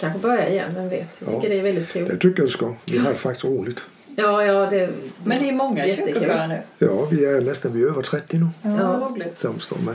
[0.00, 1.08] Kanske börja igen, vem vet.
[1.18, 1.40] Jag Ja.
[1.40, 2.08] tycker det är väldigt kul.
[2.08, 2.74] Det tycker jag ska.
[2.92, 3.84] Vi har faktiskt roligt.
[4.16, 4.90] Ja, ja, det...
[5.24, 6.12] Men det är många Jättekul.
[6.14, 6.58] kyrkokörer nu.
[6.78, 9.94] Ja, vi är nästan vi är över 30 nu Ja, som står med.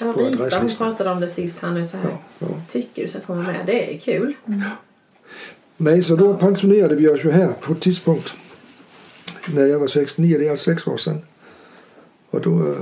[0.00, 0.88] Ja, på adresslistan.
[0.90, 2.10] pratade om det sist här nu så här.
[2.10, 2.46] Ja, ja.
[2.70, 3.66] Tycker du ska komma med?
[3.66, 4.34] Det är kul.
[5.76, 8.34] Nej, så då pensionerade vi oss ju här på ett tidspunkt.
[9.54, 11.20] När jag var 69, det är alltså sex år sedan.
[12.30, 12.76] Och då äh,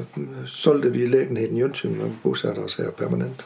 [0.46, 3.42] sålde vi lägenheten i Jönköping och bosatte oss här permanent.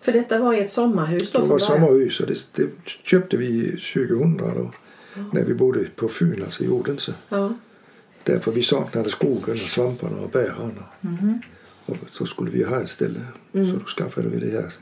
[0.00, 1.66] För detta var i ett sommarhus då Det var början.
[1.68, 2.68] sommarhus och det, det
[3.04, 4.72] köpte vi 2000 då.
[5.32, 7.14] När vi bodde på Fyn, alltså i Odense.
[7.28, 7.54] Ja.
[8.24, 10.82] Därför vi saknade skogen och svamparna och bären.
[11.86, 13.20] Och så skulle vi ha ett ställe.
[13.52, 14.72] Så då skaffade vi det här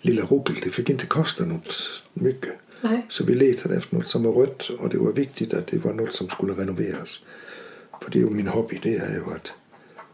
[0.00, 0.56] lilla ruckel.
[0.64, 1.74] Det fick inte kosta något
[2.14, 2.52] mycket.
[2.80, 3.06] Nej.
[3.08, 5.92] Så vi letade efter något som var rött och det var viktigt att det var
[5.92, 7.18] något som skulle renoveras.
[8.02, 9.52] För det är ju min hobby, det är ju att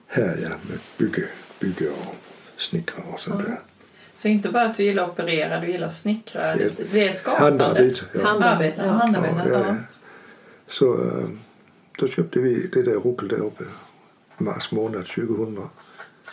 [0.07, 1.29] härja med bygge,
[1.61, 2.17] bygge och
[2.57, 3.61] snickra och sånt där.
[4.15, 6.57] Så inte bara att du gillar att operera, du gillar att snickra.
[6.57, 7.65] Det- Det, är skapande.
[7.65, 8.01] Handarbete.
[8.15, 8.23] Ja.
[8.25, 8.83] Handarbete.
[8.83, 8.91] Arbete, Ja.
[8.93, 9.35] handarbete.
[9.39, 9.83] Ja, det är Ja, det.
[10.67, 11.29] Så äh,
[11.99, 13.65] då köpte vi det där ruckel där uppe
[14.39, 15.59] mars månad 2000.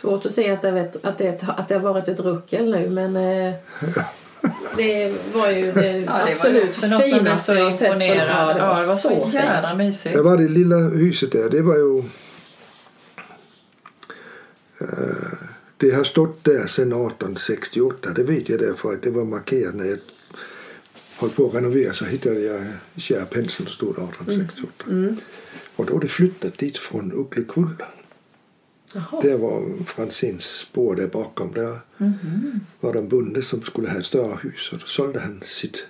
[0.02, 2.90] Svårt att se att det, vet, att, det, att det har varit ett ruckel nu
[2.90, 3.54] men eh,
[4.78, 7.88] det var ju det, Ja, det var ju absolut man blev finaste jag sett.
[7.88, 8.50] på- imponerad.
[8.50, 10.16] Ja, det var, så, jävla mysigt.
[10.16, 11.50] Det var det lilla huset där.
[11.50, 12.00] Det var ju...
[14.82, 14.88] eh,
[15.78, 18.10] det har stått där sedan 1868.
[18.16, 19.98] Det vet jag därför att det var markerat när jag
[21.18, 24.74] höll på att renovera så hittade jag kärpenseln och stod 1868.
[25.76, 27.86] Och då är det flyttat dit från Ucklekulla.
[28.93, 29.21] Jaha.
[29.21, 31.54] Det var Franzéns spår där bakom.
[31.54, 31.80] Där
[32.80, 35.88] var det en bonde som skulle ha ett större hus och då sålde han sitt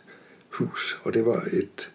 [0.59, 0.95] hus.
[1.03, 1.89] Och det var ett,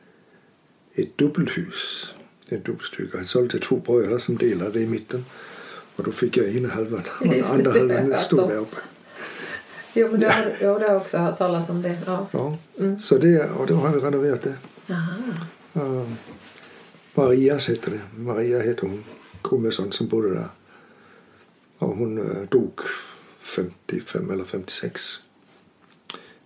[0.95, 2.15] ett dubbelhus.
[2.49, 3.17] Ett dubbelstycke.
[3.17, 5.25] Han sålde till två bröder som delade i mitten.
[5.97, 8.77] Och då fick jag ena halvan och den andra halvan stod där uppe.
[9.95, 11.99] Jo, men det har, ja, det har också hört talas om det.
[12.07, 12.29] Ja.
[12.33, 12.59] Ja.
[13.01, 14.55] Så det, och då har vi renoverat det.
[15.77, 16.13] Uh,
[17.15, 18.21] Marias heter det.
[18.23, 19.05] Maria heter hon.
[19.43, 20.49] Kummesson som bodde där.
[21.83, 22.81] Och hon uh, dog
[23.41, 25.21] 55 eller 56.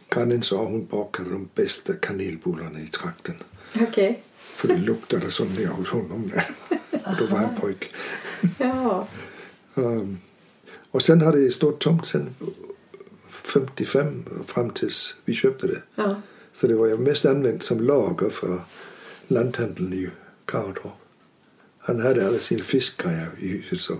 [0.09, 3.35] grannen sa att hon bakade de bästa kanelbullarna i trakten.
[3.81, 4.23] Okej.
[4.39, 6.47] För det luktade så ner hos honom där.
[7.07, 7.95] Och då var han pojk.
[8.59, 9.09] Ja.
[9.75, 10.19] Um,
[10.91, 12.35] och sen har det stått tomt sen
[13.31, 15.83] 55 fram tills vi köpte det.
[15.95, 16.23] ja.
[16.53, 18.61] Så det var ju mest använt som lager för
[19.29, 20.11] lanthandeln i
[20.45, 20.93] Karatorp.
[21.79, 23.99] Han hade alla sina fiskgrejer i huset så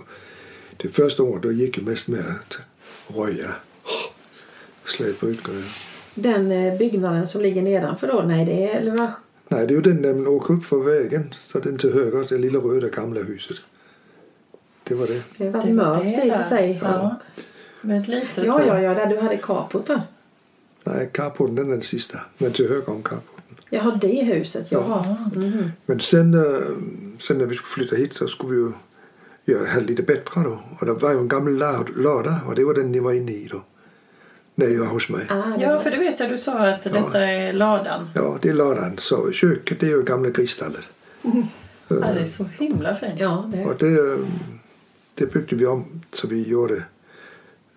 [0.77, 2.59] det första året då gick ju mest med att
[3.07, 3.55] röja
[4.83, 5.77] och släpa ut grejer.
[6.15, 9.11] Den eh, byggnaden som ligger nedanför då, nej det är eller vad?
[9.47, 12.25] Nej, det är ju den där man åker upp för vägen, så den till höger,
[12.29, 13.57] det lilla röda gamla huset.
[14.83, 15.21] Det var det.
[15.37, 16.79] Det var Det var mörkt det i och för sig.
[16.81, 17.15] Ja.
[17.81, 18.45] Med ett litet...
[18.45, 20.01] Ja, ja, ja, där du hade carport då.
[20.83, 23.55] Nej, carporten den är den sista, men till höger om carporten.
[23.69, 25.15] Jaha, det huset, jaha.
[25.35, 25.71] Mhm.
[25.85, 26.41] Men sen, äh,
[27.19, 28.71] sen när vi skulle flytta hit så skulle vi ju
[29.47, 30.59] göra det lite bättre då.
[30.79, 33.31] Och det var ju en gammal lad- lada och det var den ni var inne
[33.31, 33.63] i då.
[34.55, 35.25] När jag var hos mig.
[35.29, 38.09] Ah, Ja, för det vet jag du sa att detta är ladan.
[38.15, 38.97] Ja, det är ladan.
[38.97, 40.89] Så köket det är ju gamla grisstallet.
[41.21, 41.31] Ja,
[41.87, 43.13] det är så himla fint.
[43.17, 44.17] ja det, Och det, äh,
[45.13, 46.83] det byggde vi om så vi gjorde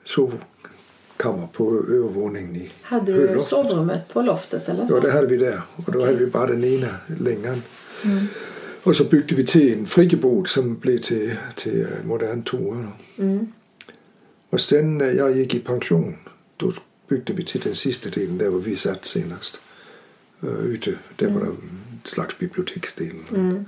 [0.04, 3.46] sovkammare på övervåningen i hade du högloftet.
[3.46, 4.94] sovrummet på loftet eller så?
[4.96, 5.60] Ja, det hade vi där.
[5.76, 7.62] Och då hade vi bara den ena längan.
[8.82, 12.74] Och så byggde vi till en friggebod som blev till, till eh, modern toa.
[13.16, 13.22] Då.
[13.22, 13.52] Mm.
[14.50, 16.16] Och sen när jag gick i pension
[16.56, 16.72] då
[17.08, 19.60] byggde vi till den sista delen där var vi satt senast.
[20.44, 20.94] Uh, ute.
[21.16, 23.16] Där var det en slags biblioteksdel.
[23.30, 23.64] Mm.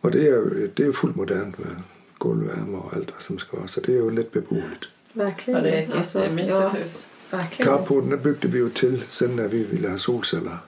[0.00, 1.76] Och det är, det är fullt modernt med
[2.18, 3.68] golvvärme och allt vad som ska vara.
[3.68, 4.88] Så det är ju lätt beboeligt.
[5.12, 5.64] Verkligen.
[5.64, 7.06] Ja, det är ett Alltså, jättemysigt ja, hus.
[7.30, 7.72] verkligen.
[7.72, 10.58] Carporten den byggde vi ju till sen när vi ville ha solceller.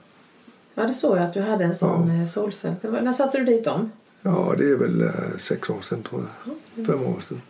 [0.75, 2.19] Ja, det såg jag att du hade en sån Ja.
[2.19, 2.27] ja.
[2.27, 2.73] solcell.
[2.81, 3.91] När satte du dit dem?
[4.21, 6.25] Ja, det är väl eh, sex år sedan tror
[6.75, 6.85] jag.
[6.85, 7.41] Fem år sedan.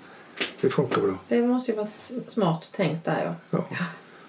[0.62, 1.18] Det funkar bra.
[1.28, 3.58] Det måste ju varit smart tänkt där ja.
[3.70, 3.76] Ja.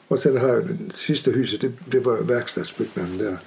[0.08, 3.38] Och sen det sista huset, det, det var verkstadsbyggnaden där.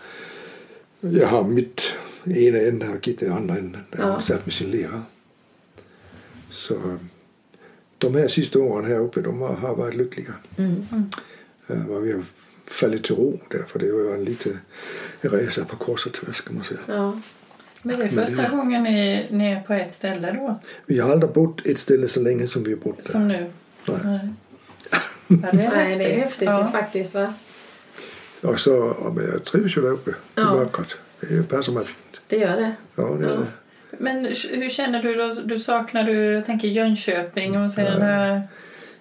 [1.20, 1.82] Jag har mitt
[2.26, 4.12] ena ände och Gitte i andra änden där Ja.
[4.12, 5.04] hon satt med sin lera.
[6.52, 6.96] Så eh,
[7.98, 10.34] de här sista åren här uppe, de har, har varit lyckliga.
[10.58, 10.86] Mm.
[11.68, 12.24] Eh, Vad vi har
[12.70, 14.50] fallit till ro där, för det var en lite
[15.22, 16.80] resa på kors och tvärs kan man säga.
[16.88, 17.20] ja.
[17.82, 20.60] Men det är första det- gången ni, ni är på ett ställe då?
[20.86, 23.10] Vi har aldrig bott ett ställe så länge som vi har bott där.
[23.10, 23.52] Som nu?
[23.88, 23.98] Nej.
[24.04, 24.30] Nej.
[25.44, 26.00] Ja, det är Nej, häftigt.
[26.00, 26.70] det är häftigt Ja.
[26.72, 27.34] faktiskt va?
[28.42, 30.54] Och så, ja, men jag trivs ju där uppe i Ja.
[30.56, 30.96] mörkret.
[31.20, 32.22] Det passar mig fint.
[32.28, 32.72] Det gör det.
[32.96, 33.30] Ja, det Ja.
[33.36, 33.46] det.
[33.98, 35.34] Men hur känner du då?
[35.46, 38.48] Du saknar du, jag tänker Jönköping, om man ser den här,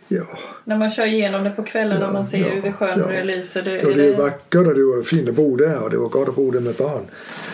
[0.08, 0.24] Ja.
[0.64, 3.24] när man kör igenom det på kvällen Ja, och man ser ja, hur sjön ja.
[3.24, 3.62] lyser.
[3.62, 5.90] Det, Ja, är det är det- vackert och det var fint att bo där och
[5.90, 7.06] det var gott att bo där med barn.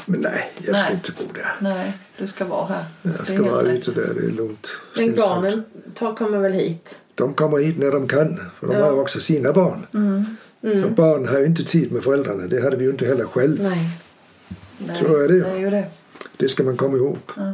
[0.06, 0.92] Men nej, jag ska Nej.
[0.92, 1.52] inte bo där.
[1.60, 2.84] Nej, du ska vara här.
[3.02, 4.68] Jag är ska vara ute där, det är lugnt.
[4.98, 5.64] Men barnen
[5.94, 6.98] tar, kommer väl hit?
[7.14, 8.84] De kommer hit när de kan, för de Ja.
[8.84, 9.86] har också sina barn.
[9.94, 10.24] Mm.
[10.82, 13.62] Så barn har ju inte tid med föräldrarna, det hade vi ju inte heller själv.
[13.62, 13.88] Nej.
[14.78, 15.40] Nej, Så är det ju.
[15.40, 15.84] Det är ju det.
[16.36, 17.18] Det ska man komma ihåg.
[17.36, 17.52] Ja.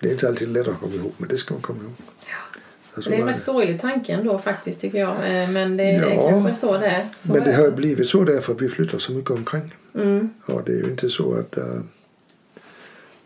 [0.00, 1.92] Det är inte alltid lätt att komma ihåg, men det ska man komma ihåg.
[2.20, 2.60] Ja,
[3.00, 5.10] så Det är en sorglig tanke ändå faktiskt tycker jag.
[5.42, 6.28] Eh, Men det är Ja.
[6.30, 7.06] kanske så det är.
[7.14, 9.74] Så Men det har blivit så därför att vi flyttar så mycket omkring.
[9.94, 10.30] Mm.
[10.48, 11.80] Ja, det är ju inte så att eh,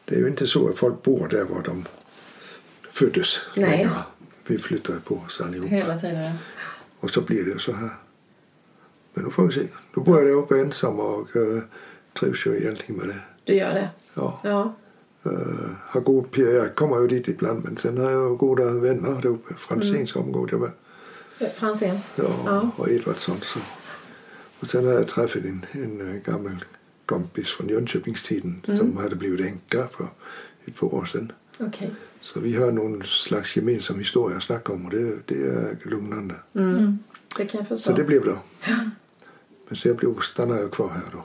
[0.05, 1.85] det är ju inte så att folk bor där var de
[2.91, 3.71] föddes Nej.
[3.71, 3.91] längre.
[4.47, 5.69] Vi flyttar på oss allihopa.
[5.75, 6.33] Hela tiden.
[7.01, 7.91] Och så blir det så här.
[9.15, 9.61] Men då får vi se.
[9.95, 11.63] Då bor jag uppe ensam och uh,
[12.21, 13.21] trivs ju egentligen med det.
[13.45, 13.89] Du gör det?
[14.15, 14.75] Ja, Ja.
[15.27, 19.29] Uh, har god jag kommer ju dit ibland men sen har jag goda vänner där
[19.29, 19.55] uppe.
[19.55, 20.71] Franzén som går jag med.
[21.55, 22.11] Franzéns?
[22.17, 22.71] Ja, Ja.
[22.77, 23.37] och Edvardsson.
[23.43, 23.59] Så.
[24.61, 26.65] Och sen har jag träffat en, en eh, gammal
[27.07, 30.07] kompis från Jönköpingstiden som hade blivit änka för
[30.65, 31.33] ett par år sedan.
[31.59, 31.95] Okej.
[32.21, 36.35] Så vi har någon slags gemensam historia att snacka om och det, det är lugnande.
[36.55, 36.99] Mm.
[37.37, 37.91] Det kan jag förstå.
[37.91, 38.43] Så det blev bra.
[39.69, 41.25] Men så jag blev, stannar jag kvar här då.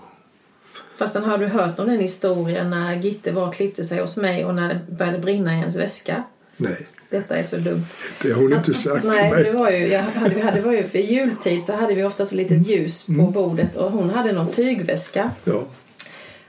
[1.01, 4.45] Fast har du hört om den historien när Gitte var och klippte sig hos mig
[4.45, 6.23] och när det började brinna i hennes väska?
[6.57, 7.83] Nej, Detta är så dumt.
[8.21, 9.43] det har hon inte sagt till Nej, mig.
[9.43, 12.31] det var ju, jag hade, vi hade, var ju för jultid så hade vi oftast
[12.31, 13.31] ett litet ljus på Mm.
[13.31, 15.31] bordet och hon hade någon tygväska.
[15.43, 15.65] Ja,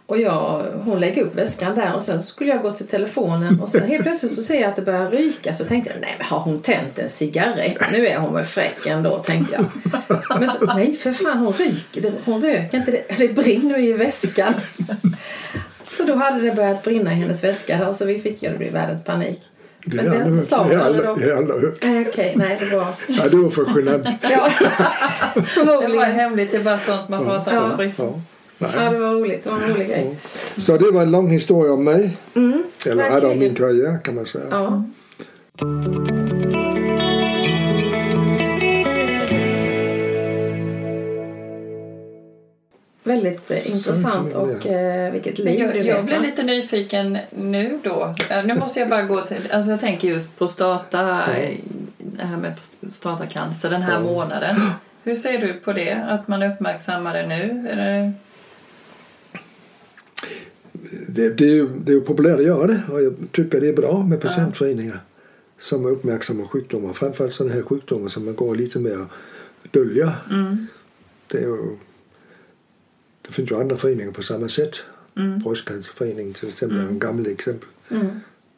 [0.07, 3.71] Och jag, hon lägger upp väskan där och sen skulle jag gå till telefonen och
[3.71, 6.27] sen helt plötsligt så ser jag att det börjar ryka så tänkte jag nej men
[6.27, 7.77] har hon tänt en cigarett?
[7.93, 9.65] Nu är hon väl fräck ändå tänkte jag.
[10.39, 13.93] Men så, nej för fan hon ryker, hon röker inte, det, det brinner ju i
[13.93, 14.55] väskan.
[15.89, 18.59] Så då hade det börjat brinna i hennes väska och så vi fick ju det
[18.59, 19.41] blev världens panik.
[19.85, 20.47] det jag aldrig hört.
[20.47, 20.83] sa Det jag
[21.39, 21.79] aldrig hört.
[21.83, 22.87] Nej okej, nej det var...
[23.07, 24.09] Ja, det var för genant.
[24.23, 24.51] Ja,
[25.81, 27.85] Det var hemligt, det är bara sånt man pratar Ja.
[27.99, 28.21] Ja.
[28.63, 28.93] Ja Nej.
[28.93, 30.17] det var roligt, det var en rolig grej.
[30.57, 32.17] Så det var en lång historia om mig.
[32.35, 33.55] Mm, Eller hade om min verkligen.
[33.55, 34.45] karriär kan man säga.
[34.51, 34.83] Ja.
[43.05, 48.15] Väldigt eh, intressant och eh, vilket liv jag, du jag blir lite nyfiken nu då.
[48.31, 51.51] Eh, Nu måste jag bara gå till, alltså jag tänker just prostata, eh,
[51.99, 54.01] det här med prostatacancer den här Ja.
[54.01, 54.57] månaden.
[55.05, 55.93] Hur ser du på det?
[56.09, 57.69] Att man uppmärksammar det nu?
[57.71, 58.13] Är det,
[61.15, 63.73] Det, det, är ju, det är populärt att göra det och jag tycker det är
[63.77, 65.01] bra med patientföreningar
[65.59, 66.93] som uppmärksammar sjukdomar.
[66.93, 69.07] Framförallt sådana här sjukdomar som man går lite mer
[69.71, 70.13] dölja.
[70.31, 70.67] mm,
[71.29, 71.77] Det, ju,
[73.23, 74.77] det finns ju andra föreningar på samma sätt.
[75.17, 77.69] mm, Bröstcancerföreningen till exempel är en gammal exempel.
[77.91, 78.07] Mm.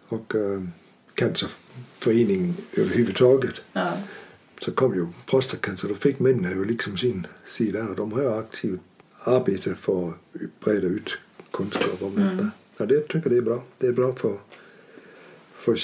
[0.09, 0.63] Och äh,
[1.15, 3.63] cancerföreningen överhuvudtaget.
[3.73, 3.93] ja,
[4.61, 5.89] Så kom ju prostatacancer.
[5.89, 8.81] Då fick männen ju liksom sin sida och de har ju aktivt
[9.25, 10.15] arbetat för att
[10.65, 11.15] breda ut
[11.55, 12.51] kunskap om detta.
[12.77, 13.63] Ja, det tycker jag det är bra.
[13.79, 14.39] Det är bra för,
[15.57, 15.79] för,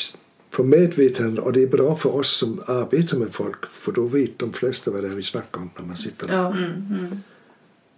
[0.51, 4.39] för medvetandet och det är bra för oss som arbetar med folk för då vet
[4.39, 6.35] de flesta vad det är vi snackar om när man sitter där.
[6.35, 6.47] Ja.
[6.57, 7.17] mm, mm,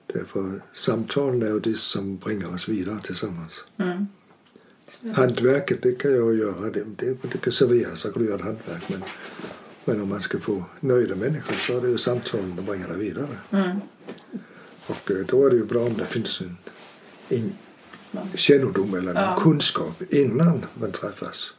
[0.06, 3.64] Därför samtalen är ju det som bringar oss vidare tillsammans.
[3.76, 4.06] mm.
[5.14, 8.44] Hantverket det kan jag göra, det, det, det kan serveras så kan du göra ett
[8.44, 8.82] hantverk.
[8.88, 9.02] Men,
[9.84, 12.96] men om man ska få nöjda människor så är det ju samtalen som bringar det
[12.96, 13.28] vidare.
[13.50, 13.80] Mm.
[14.86, 16.56] Och eh, då är det ju bra om det finns en,
[17.36, 17.52] en
[18.34, 19.36] kännedom eller en Ja.
[19.40, 21.54] kunskap innan man träffas.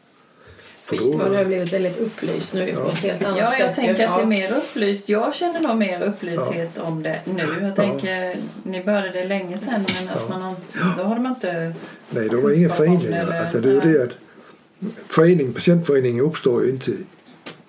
[0.85, 3.59] För då, du har blivit väldigt upplyst nu på ett helt annat Ja, sätt.
[3.59, 3.91] jag tänker ju.
[3.91, 4.25] att det är Ja.
[4.25, 5.09] mer upplyst.
[5.09, 7.57] Jag känner nog mer upplysthet om det nu.
[7.61, 10.55] Jag tänker, ni började det länge sedan men att man har,
[10.97, 11.73] då hade man inte...
[12.09, 14.17] nej, det var inga kunskap om det, eller- Alltså, det är det att
[15.07, 16.91] förening, patientföreningen uppstår ju inte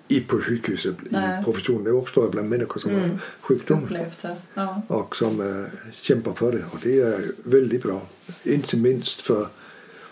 [0.07, 1.39] i på sjukhuset Nej.
[1.39, 1.83] i professionen.
[1.83, 4.11] Det uppstår bland människor som har sjukdomar.
[4.53, 4.81] Ja.
[4.87, 6.65] och som äh, kämpar för det.
[6.71, 8.01] Och det är väldigt bra.
[8.43, 9.47] Inte minst för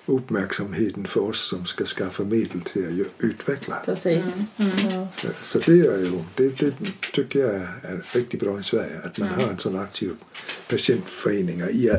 [0.06, 3.76] uppmärksamheten för oss som ska skaffa medel till att utveckla.
[3.86, 4.42] Precis.
[4.58, 4.72] Mm.
[4.92, 5.08] Ja.
[5.42, 6.74] Så det är ju, det, det
[7.14, 9.00] tycker jag är, riktigt bra i Sverige.
[9.04, 10.12] Att man har en sån aktiv
[10.70, 11.92] patientföreningar i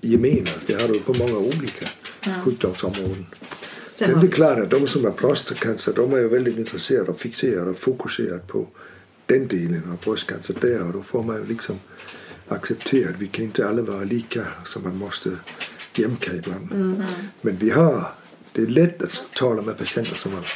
[0.00, 0.66] gemenast.
[0.66, 1.88] Det har du på många olika
[2.44, 3.26] sjukdomsområden.
[3.92, 6.58] Sen Sen är det vi, klart att de som har prostatacancer de är ju väldigt
[6.58, 8.68] intresserade och fixerade och fokuserade på
[9.26, 11.80] den delen av bröstcancer där och då får man ju liksom
[12.48, 15.30] acceptera att vi kan inte alla vara lika så man måste
[15.94, 16.68] jämka ibland.
[17.40, 18.12] Men vi har,
[18.52, 20.46] det är lätt att tala med patienter som är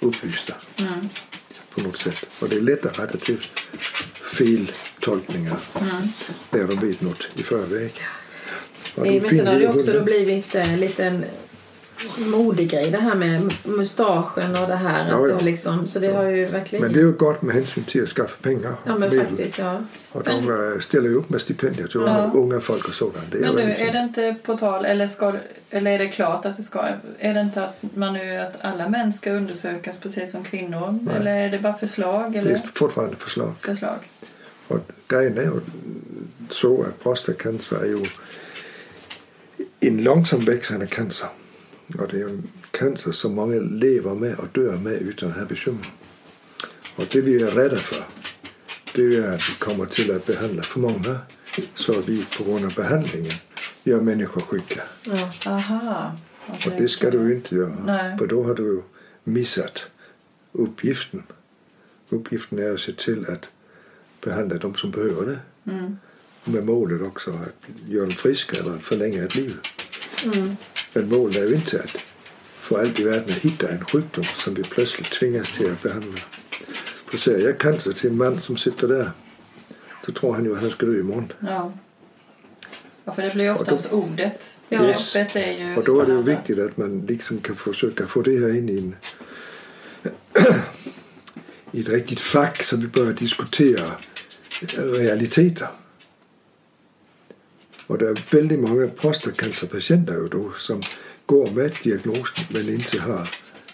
[0.00, 1.08] upplysta Mm.
[1.74, 2.26] på något sätt.
[2.40, 3.40] Och det är lätt att rätta till
[4.38, 5.58] fel tolkningar
[6.50, 7.92] när de vet något i förväg.
[8.94, 11.30] Då Visst finner har det också då blivit en modig
[12.66, 15.10] grej det här med mustaschen och det här.
[15.10, 15.36] Ja, ja.
[15.36, 16.84] det Liksom, så det har ju verkligen...
[16.84, 18.76] Men det är ju gott med hänsyn till att skaffa pengar.
[18.84, 19.26] ja men medel.
[19.26, 19.84] faktiskt ja.
[20.12, 22.30] Och de eh, ställer ju upp med stipendier till Ja.
[22.34, 23.32] unga, folk och sådant.
[23.32, 25.34] Det är Men nu, är det inte på tal, eller, ska,
[25.70, 26.88] eller är det klart att det ska?
[27.18, 30.98] Är det inte att man nu att alla män ska undersökas precis som kvinnor?
[31.02, 31.16] Nej.
[31.16, 32.32] Eller är det bara förslag?
[32.32, 32.50] Det Eller?
[32.50, 33.54] är fortfarande förslag.
[33.58, 33.98] Förslag.
[34.68, 34.78] Och
[35.08, 35.60] grejen är ju
[36.50, 38.04] så att prostatacancer är ju
[39.80, 41.28] en långsamt växande cancer.
[41.98, 45.44] Och det är en cancer som många lever med och dör med utan att ha
[45.44, 45.86] bekymmer.
[46.96, 48.04] Och det vi är rädda för
[48.94, 51.18] det är att vi kommer till att behandla för många
[51.74, 53.32] så vi på grund av behandlingen
[53.84, 54.82] gör människor sjuka.
[55.02, 55.30] ja.
[55.46, 56.16] Aha.
[56.66, 57.76] Och det ska du inte göra.
[57.84, 58.18] Nej.
[58.18, 58.82] För då har du ju
[59.24, 59.86] missat
[60.52, 61.22] uppgiften.
[62.08, 63.50] Uppgiften är att se till att
[64.24, 65.70] behandla de som behöver det.
[65.70, 65.98] Mm.
[66.44, 69.56] Med målet också att göra dem friska eller förlänga ett liv.
[70.24, 70.56] Mm.
[70.96, 71.96] Men målet är ju inte att
[72.60, 76.20] för allt i världen att hitta en sjukdom som vi plötsligt tvingas till att behandla.
[77.06, 79.10] För säger jag cancer till en man som sitter där
[80.04, 81.32] så tror han ju att han ska dö imorgon.
[81.40, 81.72] Ja.
[83.04, 84.40] ja, för det blir oftast ordet.
[84.68, 84.78] Ja.
[84.78, 88.22] Begreppet är ju Och då är det ju viktigt att man liksom kan försöka få
[88.22, 88.96] det här in i, en,
[91.72, 93.84] i ett riktigt fack så vi börjar diskutera
[94.76, 95.68] realiteter.
[97.86, 100.82] Och det är väldigt många prostatacancerpatienter ju då som
[101.26, 103.30] går med diagnosen men inte har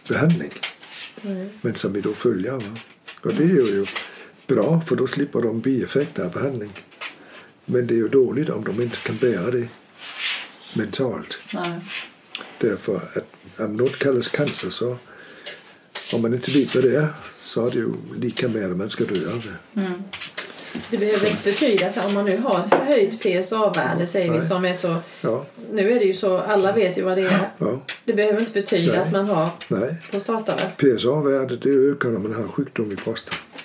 [0.09, 0.53] behandling.
[1.23, 1.49] Nej.
[1.61, 2.53] Men som vi då följer.
[2.53, 2.79] Va?
[3.23, 3.87] Och det är ju
[4.47, 6.73] bra för då slipper de bieffekter av behandling.
[7.65, 9.69] Men det är ju dåligt om de inte kan bära det
[10.75, 11.39] mentalt.
[11.55, 11.81] Nej.
[12.59, 14.97] Därför att om något kallas cancer så
[16.13, 18.91] om man inte vet vad det är så är det ju lika med att man
[18.91, 19.81] ska dö av det.
[19.81, 20.03] Mm.
[20.91, 24.49] Det behöver inte betyda så om man nu har ett förhöjt PSA-värde säger vi Nej.
[24.49, 27.51] som är så Ja, nu är det ju så alla vet ju vad det är.
[27.59, 29.03] ja, Det behöver inte betyda Nej.
[29.03, 29.95] att man har nej.
[30.11, 30.77] prostatavärk.
[30.77, 32.97] PSA-värdet det ökar om man har sjukdom i.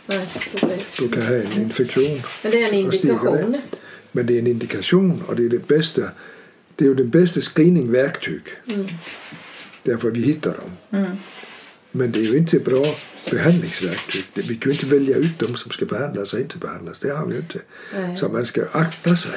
[0.05, 0.95] Nej, precis.
[0.99, 2.22] Du kan ha en infektion.
[2.43, 3.62] Men det är en indikation.
[4.12, 6.01] Men det är en indikation och det är det bästa.
[6.76, 8.41] Det är ju det bästa screeningverktyg.
[8.68, 8.88] Mm.
[9.84, 10.99] Därför vi hittar dem.
[10.99, 11.18] Mm.
[11.91, 12.85] Men det är ju inte bra
[13.31, 14.25] behandlingsverktyg.
[14.33, 16.99] Vi kan ju inte välja ut de som ska behandlas och inte behandlas.
[16.99, 17.59] Det har vi ju inte.
[17.95, 18.15] Nej.
[18.17, 19.31] Så man ska akta sig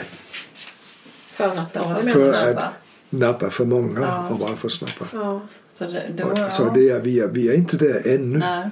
[1.32, 2.10] För att ta det.
[2.10, 2.60] för snabba.
[2.60, 2.72] att
[3.10, 4.28] nappa för många Ja.
[4.28, 5.06] och vara för snabba.
[5.12, 5.42] Ja.
[5.72, 6.50] Så, det, då, Och- ja.
[6.50, 8.38] Så det är, vi, är, vi är inte där ännu.
[8.38, 8.70] Nej.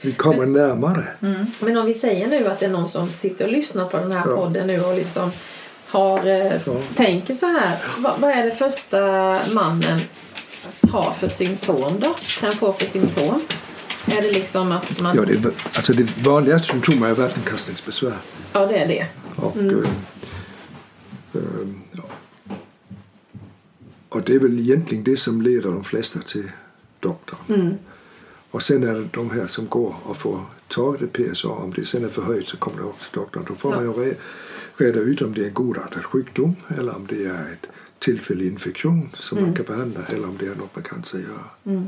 [0.00, 1.04] Vi kommer närmare.
[1.60, 4.12] Men om vi säger nu att det är någon som sitter och lyssnar på den
[4.12, 4.36] här Ja.
[4.36, 5.30] podden nu och liksom
[5.86, 6.82] har, eh, Ja.
[6.96, 7.78] tänker så här.
[7.98, 9.00] Vad, vad är det första
[9.54, 10.00] mannen
[10.90, 12.14] har för symptom då?
[12.40, 13.40] Kan få för symptom?
[14.06, 15.16] Är det liksom att man...
[15.16, 18.16] Ja, det, alltså det vanligaste symptomet är vattenkastningsbesvär.
[18.52, 19.06] Ja, det är det.
[19.36, 19.64] Och, eh,
[21.34, 21.40] eh,
[21.92, 22.02] ja.
[24.08, 26.50] och det är väl egentligen det som leder de flesta till
[27.00, 27.78] doktorn.
[28.50, 31.48] Och sen är det de här som går och får taget ett PSA.
[31.48, 33.44] Om det sen är för höjt så kommer det också till doktorn.
[33.48, 34.14] Då får man ju re,
[34.76, 37.66] reda ut om det är en godartad sjukdom eller om det är ett
[37.98, 41.82] tillfällig infektion som man kan behandla eller om det är något med cancer att göra.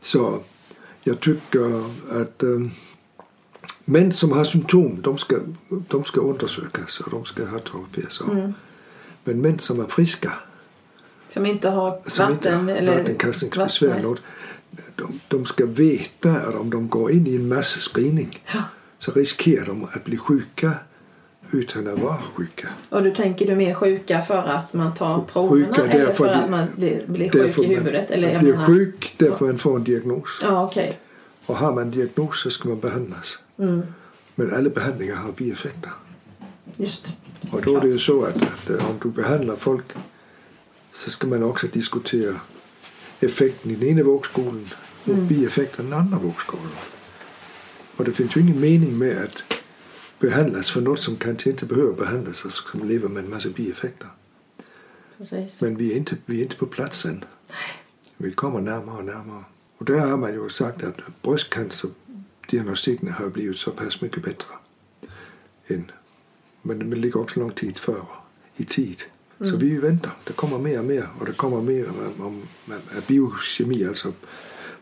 [0.00, 0.42] Så
[1.02, 1.84] jag tycker
[2.22, 2.70] att um,
[3.84, 5.36] män som har symptom de ska,
[5.88, 8.52] de ska undersökas och de ska ha tagit PSA.
[9.24, 10.32] Men män som är friska
[11.28, 12.98] Som inte har som vatten inte eller...
[12.98, 13.88] vattenkastningsbesvär.
[13.88, 14.16] vatten.
[14.96, 18.62] De, de ska veta att om de går in i en massspridning Ja.
[18.98, 20.72] så riskerar de att bli sjuka
[21.52, 22.68] utan att vara sjuka.
[22.88, 26.50] Och du tänker du mer sjuka för att man tar proverna Sjuka eller för att
[26.50, 28.10] man blir, blir sjuk i huvudet?
[28.10, 30.40] Eller man blir menar- sjuk därför man får en diagnos.
[30.42, 30.98] Ja, okej.
[31.46, 33.38] Och har man en diagnos så ska man behandlas.
[33.58, 33.82] Mm.
[34.34, 35.90] Men alla behandlingar har bieffekter.
[36.76, 37.06] Just.
[37.52, 39.84] Och då är det ju så att, att eh, om du behandlar folk
[40.90, 42.34] så ska man också diskutera
[43.20, 44.68] effekten i den ena vågskålen
[45.04, 46.70] och bieffekten i den andra vågskålen.
[47.96, 49.42] Och det finns ju ingen mening med att
[50.22, 54.08] behandlas för något som kanske inte behöver behandlas och som lever med en massa bieffekter.
[55.18, 55.60] Precis.
[55.60, 57.24] Men vi är inte, vi är inte på plats än.
[58.16, 59.44] Vi kommer närmare och närmare.
[59.78, 64.54] Och där har man ju sagt att bröstcancerdiagnostiken har blivit så pass mycket bättre.
[65.66, 65.90] Än,
[66.62, 68.06] men det ligger också lång tid före
[68.56, 69.02] i tid.
[69.38, 70.12] Så vi väntar.
[70.24, 71.08] Det kommer mer och mer.
[71.18, 71.96] Och det kommer mer om,
[72.26, 74.12] om, om biokemi, alltså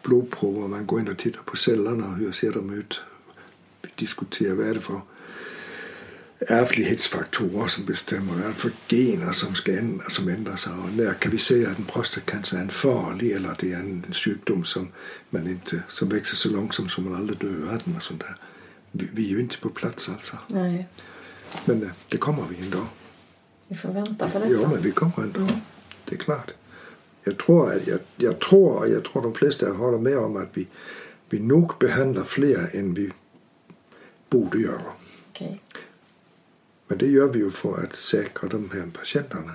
[0.03, 0.69] blodprover.
[0.69, 3.01] Man går in och tittar på cellerna hur ser de ut.
[3.83, 5.01] Vi diskuterar vad är det för
[6.49, 11.33] ärftlighetsfaktorer som bestämmer, vad för gener som, ska ändra, som ändrar sig och när kan
[11.33, 14.89] vi säga att en prostatacancer är en farlig eller att det är en sjukdom som,
[15.31, 18.37] man inte, som växer så långsamt som man aldrig dör av den och sånt där.
[18.93, 20.37] Vi, vi är ju inte på plats alltså.
[20.47, 20.89] Nej,
[21.65, 22.87] Men eh, det kommer vi en dag.
[23.69, 24.53] vi får vänta på detta.
[24.53, 25.61] Ja, men vi kommer en dag.
[26.05, 26.55] Det är klart.
[27.25, 30.49] Jag tror, att jag, jag tror, och jag tror de flesta håller med om att
[30.55, 30.67] vi,
[31.31, 33.11] vi nog behandlar fler än vi
[34.31, 34.83] borde göra.
[35.31, 35.61] Okej.
[36.91, 39.53] Men det gör vi ju för att säkra de här patienterna.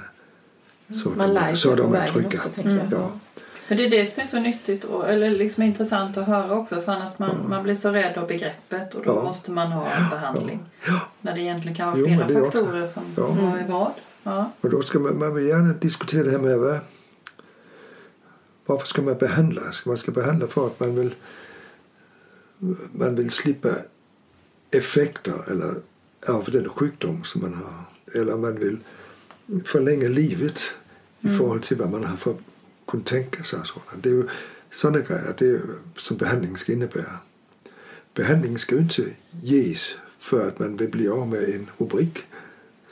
[1.04, 2.40] Så, Man de, så de är trygga.
[2.46, 2.88] också, jag.
[2.92, 3.20] Ja.
[3.68, 6.82] För det är det som är så nyttigt och, eller liksom intressant att höra också
[6.82, 9.24] för annars man, man blir så rädd av begreppet och då Ja.
[9.24, 10.66] måste man ha en behandling.
[10.88, 11.00] Ja.
[11.22, 13.24] När det egentligen kan vara Jo, flera men är också- faktorer som Ja.
[13.28, 13.92] har i vad.
[14.24, 14.52] Ja.
[14.62, 16.80] Och då ska man, man vill gärna diskutera det här med vad,
[18.66, 19.62] varför ska man behandla?
[19.72, 21.16] Ska man ska behandla för att man vill,
[22.92, 23.70] man vill slippa
[24.72, 25.74] effekter eller
[26.28, 27.86] av den sjukdom som man har.
[28.22, 28.78] Eller man vill
[29.66, 30.62] förlänga livet
[31.20, 32.36] i förhållande till vad man har för,
[32.88, 33.60] kunnat tänka sig.
[33.64, 34.04] Sådant.
[34.04, 34.28] Det är ju
[34.70, 35.62] sådana grejer det är,
[35.98, 37.18] som behandling ska innebära.
[38.14, 39.06] Behandling ska ju inte
[39.42, 42.24] ges för att man vill bli av med en rubrik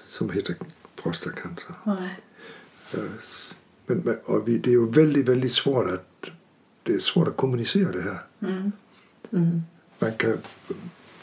[0.07, 0.55] som heter
[1.03, 1.75] prostatacancer.
[1.83, 2.19] Nej.
[2.93, 2.99] Eh,
[3.85, 6.29] Men, och det är ju väldigt, väldigt svårt att,
[6.83, 8.23] det är svårt att kommunicera det här.
[8.39, 8.71] Mm.
[9.31, 9.61] Mm.
[9.99, 10.37] Man kan,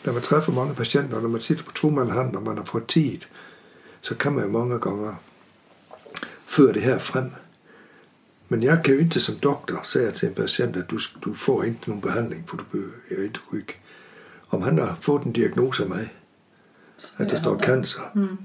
[0.04, 2.64] när man träffar många patienter, när man sitter på två man hand och man har
[2.64, 3.24] fått tid,
[4.00, 5.14] så kan man ju många gånger
[6.44, 7.30] föra det här fram.
[8.48, 11.66] Men jag kan ju inte som doktor säga till en patient att du, du får
[11.66, 13.80] inte någon behandling för du är inte sjuk.
[14.46, 16.14] Om han har fått en diagnos av mig,
[17.16, 18.36] att det står cancer, Mm.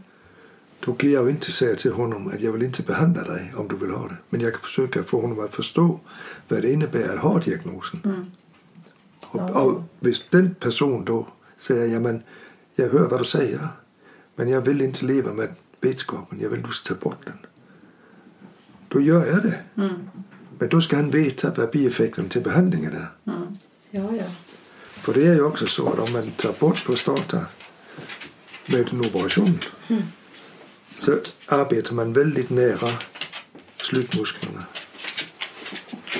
[0.79, 3.67] då kan jag ju inte säga till honom att jag vill inte behandla dig om
[3.67, 4.17] du vill ha det.
[4.29, 5.99] Men jag kan försöka få honom att förstå
[6.47, 8.01] vad det innebär att ha diagnosen.
[8.05, 8.25] Mm.
[9.27, 11.27] Och, och hvis den person då
[11.57, 12.23] säger ja, men
[12.75, 13.69] jag hör vad du säger
[14.35, 15.49] men jag vill inte leva med
[15.81, 17.37] vetskapen, jag vill du ta bort den.
[18.87, 19.59] Då gör jag det.
[19.77, 20.09] Mm.
[20.59, 23.31] Men då ska han veta vad bieffekten till behandlingen är.
[23.31, 23.47] Mm.
[23.89, 24.25] Ja, ja.
[24.81, 27.45] För det är ju också så att om man tar bort prostata
[28.65, 29.59] med en operation
[30.93, 32.89] så arbetar man väldigt nära
[33.77, 34.65] slutmusklerna.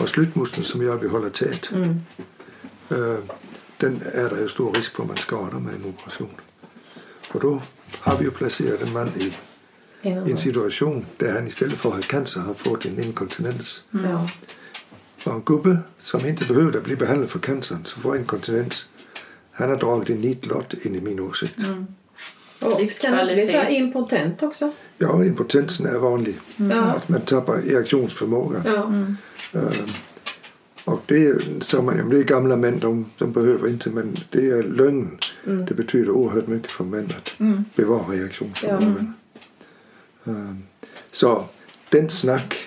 [0.02, 2.02] Och slutmuskeln som gör att vi håller tät, Mm.
[3.78, 6.36] Den är det ju stor risk för att man skadar med en operation.
[7.32, 7.62] Och då
[8.00, 9.34] har vi ju placerat en man i
[10.02, 13.84] Innan en situation där han istället för att ha cancer har fått en inkontinens.
[13.92, 14.30] Ja.
[15.24, 18.90] Och en gubbe som inte behövde bli behandlad för cancern, som får inkontinens,
[19.52, 21.64] han har dragit en nitlott in i min åsikt.
[21.64, 21.88] Mm.
[22.60, 24.72] Och kan det inte bli så impotent också?
[24.98, 26.40] Ja, impotensen är vanlig.
[26.56, 26.82] Ja.
[26.82, 28.62] Att man tappar erektionsförmåga.
[28.66, 28.92] Ja.
[29.60, 29.70] Eh,
[30.86, 34.64] Och det är, man, det är gamla män, de, de behöver inte, men det är
[34.64, 35.18] lögn.
[35.68, 37.32] Det betyder oerhört mycket för män att
[37.76, 39.14] bevara reaktionsförmågan.
[40.26, 40.34] Eh,
[41.12, 41.46] Så
[41.90, 42.58] den snack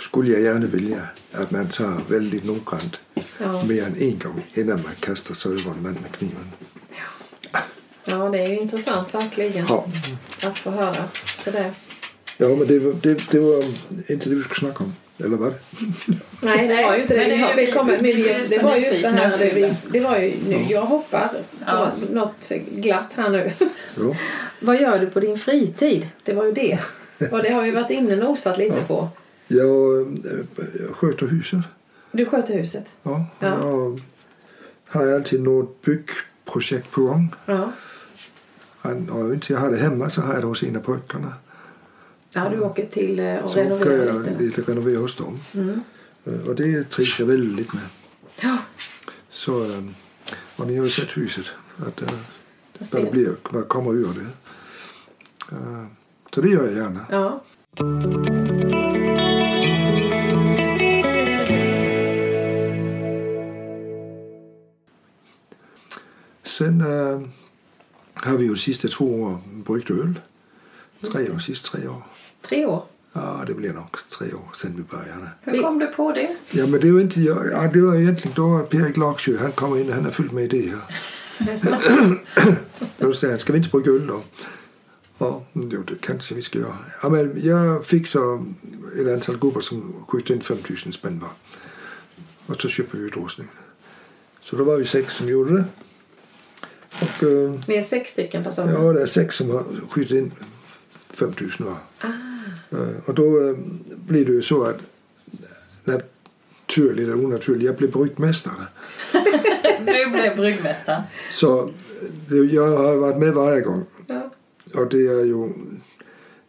[0.00, 2.98] skulle jag gärna vilja att man tar väldigt noggrant
[3.38, 3.64] Ja.
[3.68, 6.52] mer än en gång innan man kastar sig över en man med kniven.
[8.04, 9.86] ja, det är ju intressant verkligen Ja,
[10.42, 11.04] att få höra.
[11.44, 11.74] Så det.
[12.36, 13.64] ja men det, var- det, det var
[14.12, 15.54] inte det vi skulle snacka om, eller vad?
[16.42, 17.20] Nej, det var ju inte det.
[17.28, 19.38] Men det Vi vi kommer, men vi vi, det var just det här.
[19.38, 21.34] Det, vi, det var ju nu, jag hoppar på
[21.66, 21.92] Ja.
[22.10, 23.52] något glatt här nu.
[23.94, 24.16] Ja.
[24.60, 26.08] Vad gör du på din fritid?
[26.24, 26.78] Det var ju det.
[27.32, 29.08] Och det har ju varit inne och nosat lite på.
[29.48, 30.06] Jag, eh,
[30.88, 31.60] jag sköter huset.
[32.12, 32.84] Du sköter huset.
[33.02, 33.48] Ja, Ja.
[34.92, 37.34] Jag har alltid något byggprojekt på gång.
[37.46, 37.72] Ja.
[39.10, 41.34] Och inte jag har det hemma så har jag det hos en av pojkarna.
[42.36, 44.42] Ja, du åker till eh, och Så renoverar jag lite.
[44.42, 45.40] lite renovera hos dem.
[45.54, 45.80] Mm.
[46.24, 47.82] Eh, Och det trivs jag väldigt med.
[48.40, 48.58] Ja,
[49.30, 49.84] Så, eh,
[50.56, 51.44] och ni har ju sett huset.
[51.76, 52.02] Att,
[52.92, 54.26] vad det blir, vad kommer ur det.
[56.34, 57.06] Så det gör jag gärna.
[57.10, 57.42] Ja.
[66.42, 66.80] Sen
[68.14, 70.20] har vi ju de sista två åren bryggt öl.
[71.12, 72.02] Tre år, sist tre år.
[72.48, 72.84] Tre år.
[73.12, 73.86] Ja, det blir nog
[74.18, 75.28] tre år sedan vi började.
[75.42, 76.36] Hur kom du på det?
[76.50, 77.46] Ja, men det ju inte jag.
[77.52, 80.80] Ja, det var egentligen då Per-Erik Laksjö, han kommer in, han är fullt med idéer.
[82.98, 84.22] Då säger han, ska vi inte brygga öl då?
[85.18, 86.76] Ja, jo, det kanske vi ska göra.
[87.02, 88.46] Ja, men jag fick så
[89.00, 91.30] ett antal gubbar som skjuter in 5000 spänn var.
[92.46, 93.48] Och så köpte vi utrustning.
[94.40, 95.64] Så då var vi sex som gjorde det.
[97.00, 98.72] Och eh, Vi är sex stycken personer.
[98.72, 100.32] ja, det är sex som har skjutit in
[101.10, 101.78] 5000 var.
[102.00, 102.35] Ah.
[102.72, 103.56] Eh, Och då eh,
[104.06, 104.76] blir det ju så att
[105.84, 108.66] naturligt eller onaturligt, jag blev bryggmästare.
[109.78, 111.02] Du blev bryggmästare.
[111.32, 111.68] Så
[112.30, 113.84] eh, jag har varit med varje gång.
[114.06, 114.30] Ja.
[114.74, 115.52] Och det är ju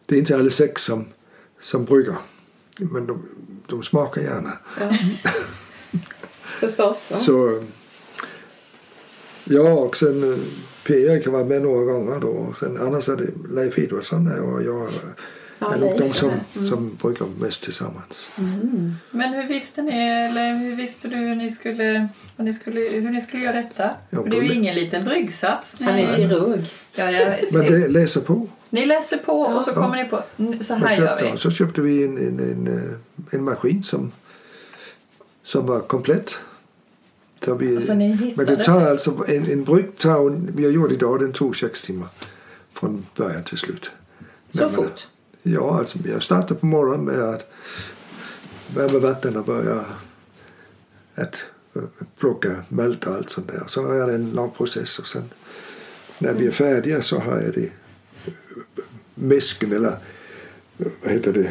[0.06, 1.04] det är inte alla sex som,
[1.60, 2.16] som brygger.
[2.78, 3.22] Men de,
[3.66, 4.52] de smakar gärna.
[4.80, 4.90] Ja.
[6.60, 7.10] Förstås.
[7.10, 7.16] Va?
[7.16, 7.62] Så eh,
[9.44, 10.38] ja, och sen eh,
[10.86, 12.28] Per-Erik har varit med några gånger då.
[12.28, 14.88] Och sen annars är det Leif Edvardsson där och jag
[15.58, 16.28] Ja, är nog de som.
[16.30, 16.66] Mm.
[16.68, 18.30] som brygger mest tillsammans.
[19.10, 19.92] Men hur visste ni,
[20.30, 23.90] eller hur visste du hur ni skulle, vad ni skulle, hur ni skulle göra detta?
[24.10, 25.80] Ja, det är ju det- ingen liten bryggsats.
[25.80, 26.70] Ni, Han är kirurg.
[26.94, 28.48] ja, ja, Men det läser på.
[28.70, 29.74] Ni läser på och så Ja.
[29.74, 31.30] kommer ni på, "N- så här gör köpte, vi.
[31.30, 34.12] ja, så köpte vi en, en, en, eh, en maskin som,
[35.42, 36.38] som var komplett.
[37.44, 40.70] Så vi, Och så ni men det tar alltså, en, en brygg tar, vi har
[40.72, 42.08] gjort idag, den tog sex timmar
[42.74, 43.90] från början till slut.
[44.50, 45.06] Så Men- fort.
[45.42, 47.50] Ja, alltså jag startar på morgonen med att
[48.74, 49.84] värma vatten och börja
[51.14, 51.44] att
[51.76, 51.82] eh,
[52.18, 53.64] plocka malt och allt sånt där.
[53.66, 55.30] Så är det en lång process och sen
[56.18, 57.70] när vi är färdiga så har jag det
[59.14, 59.98] mäsken eller
[61.02, 61.50] vad heter det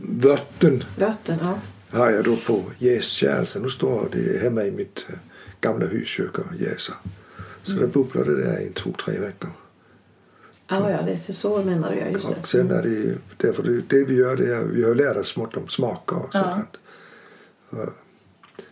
[0.00, 1.58] vörten Vörten, ja.
[1.90, 3.46] har jag då på jäskärl.
[3.46, 5.14] Så nu står det hemma i mitt eh,
[5.60, 6.94] gamla huskök och jäser.
[7.62, 9.50] Så det bubblar det där i två, tre veckor.
[10.66, 11.96] Ah, ja, det är så menar du.
[11.96, 12.46] Ja, just Och det.
[12.46, 15.56] sen är det därför det, det vi gör det är vi har lärt oss smått
[15.56, 16.76] om smaker och sådant.
[17.70, 17.86] Ja.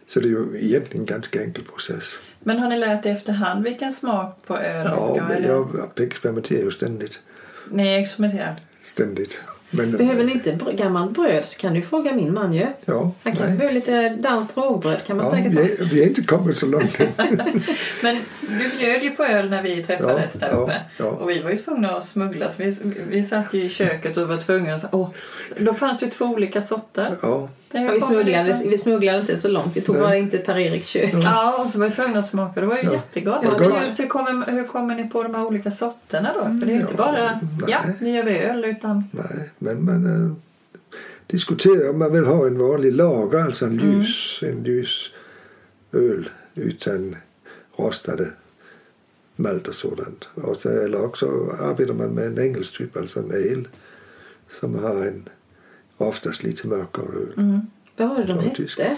[0.07, 2.21] Så det är ju egentligen en ganska enkel process.
[2.41, 6.65] Men har ni lärt er efterhand vilken smak på öl Ja, ska men jag experimenterar
[6.65, 7.21] ju ständigt.
[7.71, 8.57] Ni experimenterar?
[8.85, 9.41] Ständigt.
[9.71, 12.67] Men, Behöver ni inte br- gammalt bröd så kan du fråga min man ju.
[12.85, 16.23] ja, Han kanske behöver lite danskt rågbröd kan man Ja, säkert vi, vi är inte
[16.23, 17.09] kommit så långt än.
[18.03, 20.77] Men du bjöd ju på öl när vi träffades Ja, där ja, uppe.
[20.97, 21.05] ja.
[21.05, 22.49] Och vi var ju tvungna att smuggla.
[22.51, 22.77] Så vi,
[23.09, 24.95] vi satt ju i köket och var tvungna att...
[24.95, 25.09] Åh,
[25.59, 27.17] då fanns det ju två olika sorter.
[27.23, 29.77] Ja, Ja, vi, smugglade, vi smugglade inte så långt.
[29.77, 30.03] Vi tog Nej.
[30.05, 31.15] bara inte Per-Eriks kök.
[31.25, 32.61] Ja, och så var vi tvungna att smaka.
[32.61, 32.93] Det var ju Ja.
[32.93, 33.43] jättegott.
[33.43, 36.41] Ja, just hur kommer, hur kommer ni på de här olika sorterna då?
[36.41, 37.41] För det är ju inte Ja, bara, nej.
[37.69, 39.05] ja, nu gör vi öl, utan...
[39.11, 39.51] nej.
[39.59, 40.33] Men man äh,
[41.27, 45.11] diskuterar om man vill ha en vanlig lager, alltså en ljus, en ljus
[45.93, 47.17] öl utan
[47.77, 48.27] rostade
[49.37, 50.29] malt och sådant.
[50.35, 51.27] Och så, eller också
[51.61, 53.65] arbetar man med en engelsk typ, alltså en ale
[54.49, 55.29] som har en
[56.09, 57.33] oftast lite mörkare öl.
[57.37, 57.61] Mm.
[57.97, 58.97] Vad var det de hette?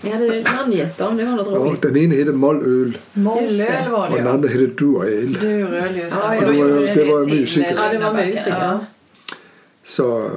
[0.00, 1.16] Ni hade namngett dem.
[1.16, 2.98] Det var något Ja, den ena heter mollöl.
[3.12, 4.32] Mollöl var och det den ja.
[4.32, 5.38] andra heter durale.
[5.40, 6.22] Duröl, just det.
[6.22, 7.74] Ja, Och Det var- det var musiker.
[7.76, 8.50] Ja, det var musiker.
[8.60, 8.84] Ja.
[9.84, 10.30] Så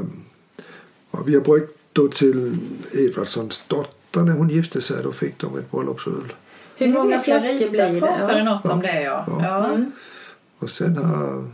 [1.11, 2.57] och vi har bryggt då till
[2.93, 4.97] Edvardssons dotter när hon gifte sig.
[5.03, 6.33] Då fick de ett bröllopsöl.
[6.77, 7.99] Hur många flaskor blir det?
[7.99, 8.43] pratade Ja.
[8.43, 9.25] något om det ja.
[9.27, 9.37] Ja.
[9.41, 9.65] ja.
[9.65, 9.91] Mm.
[10.59, 11.47] Och sen har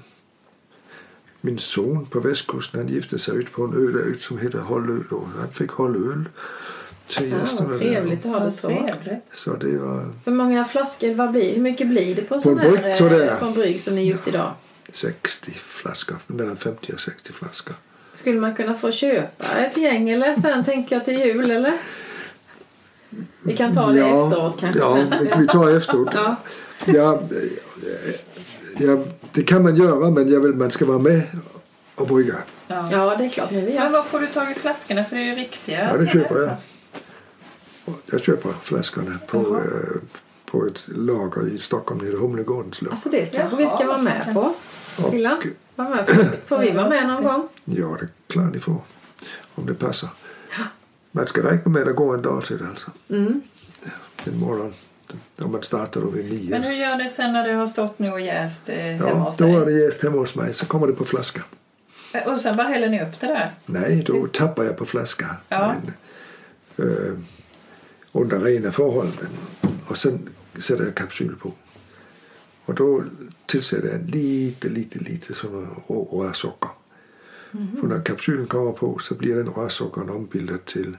[1.42, 4.60] min son på västkusten, han gifte sig ut på en ö där ute som heter
[4.60, 5.00] Hållö.
[5.40, 6.30] Han fick hållöl
[7.08, 7.80] till Ja, gästerna där.
[7.80, 8.68] trevligt att ha det så.
[8.68, 9.24] Trevligt.
[9.32, 12.50] Så det var Hur många flaskor, vad blir, hur mycket blir det på en På
[12.50, 13.40] sån här brygg, så det eh, är.
[13.40, 14.54] på en brygg som ni gjort idag?
[14.92, 17.76] 60 flaskor, mellan 50 och 60 flaskor.
[18.14, 21.74] Skulle man kunna få köpa ett gäng eller sen tänker jag till jul eller?
[23.46, 24.80] Vi kan ta det efteråt kanske.
[24.80, 26.10] Ja, det kan vi ta efteråt.
[26.14, 26.36] Ja.
[26.86, 27.22] Ja,
[28.80, 28.98] ja,
[29.32, 31.22] det kan man göra men jag vill man ska vara med
[31.96, 32.36] och brygga.
[32.68, 32.88] Ja.
[32.92, 33.52] Ja, det är klart.
[33.52, 35.06] Men vi Men var får du tag i flaskorna?
[35.06, 35.90] För det är ju riktiga.
[35.92, 36.58] Ja, det köper jag.
[38.06, 40.02] Jag köper flaskorna på, eh,
[40.46, 42.92] på ett lager i Stockholm, nere i Humlegårdens låg.
[42.92, 44.54] Alltså det kanske vi ska vara med på.
[45.04, 45.40] Och, Lilla,
[45.76, 46.08] var med.
[46.08, 47.48] Får, får vi vara med någon gång?
[47.66, 48.82] ja, det är klart ni får.
[49.56, 50.10] Om det passar.
[51.12, 52.92] Man ska räkna med att går en dag det alltså.
[53.10, 53.42] Mm.
[54.26, 54.74] En morgon.
[55.42, 56.50] Om man startar då vid nio.
[56.50, 59.14] Men hur gör ni sen när det har stått nu och jäst eh, hemma Ja,
[59.16, 59.76] hos då är dig?
[59.76, 61.42] det jäst hemma hos mig så kommer det på flaska.
[62.14, 63.52] Eh, Och sen bara häller ni upp det där?
[63.66, 65.36] Nej, då tappar jag på flaska.
[65.50, 65.76] Ja.
[66.76, 67.14] Men, eh,
[68.12, 69.28] under rena förhållanden.
[69.90, 70.30] Och sen
[70.60, 71.52] sätter jag kapsyl på.
[72.66, 73.04] Och då
[73.46, 76.34] tillsätter jag lite, lite, lite sån rå
[77.52, 77.82] rörsocker.
[77.82, 80.98] För när kapsylen kommer på så blir den rörsockern ombildad till,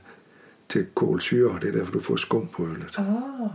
[0.66, 1.58] till kolsyra.
[1.60, 2.98] Det är därför du får skum på ölet.
[2.98, 3.48] Ah,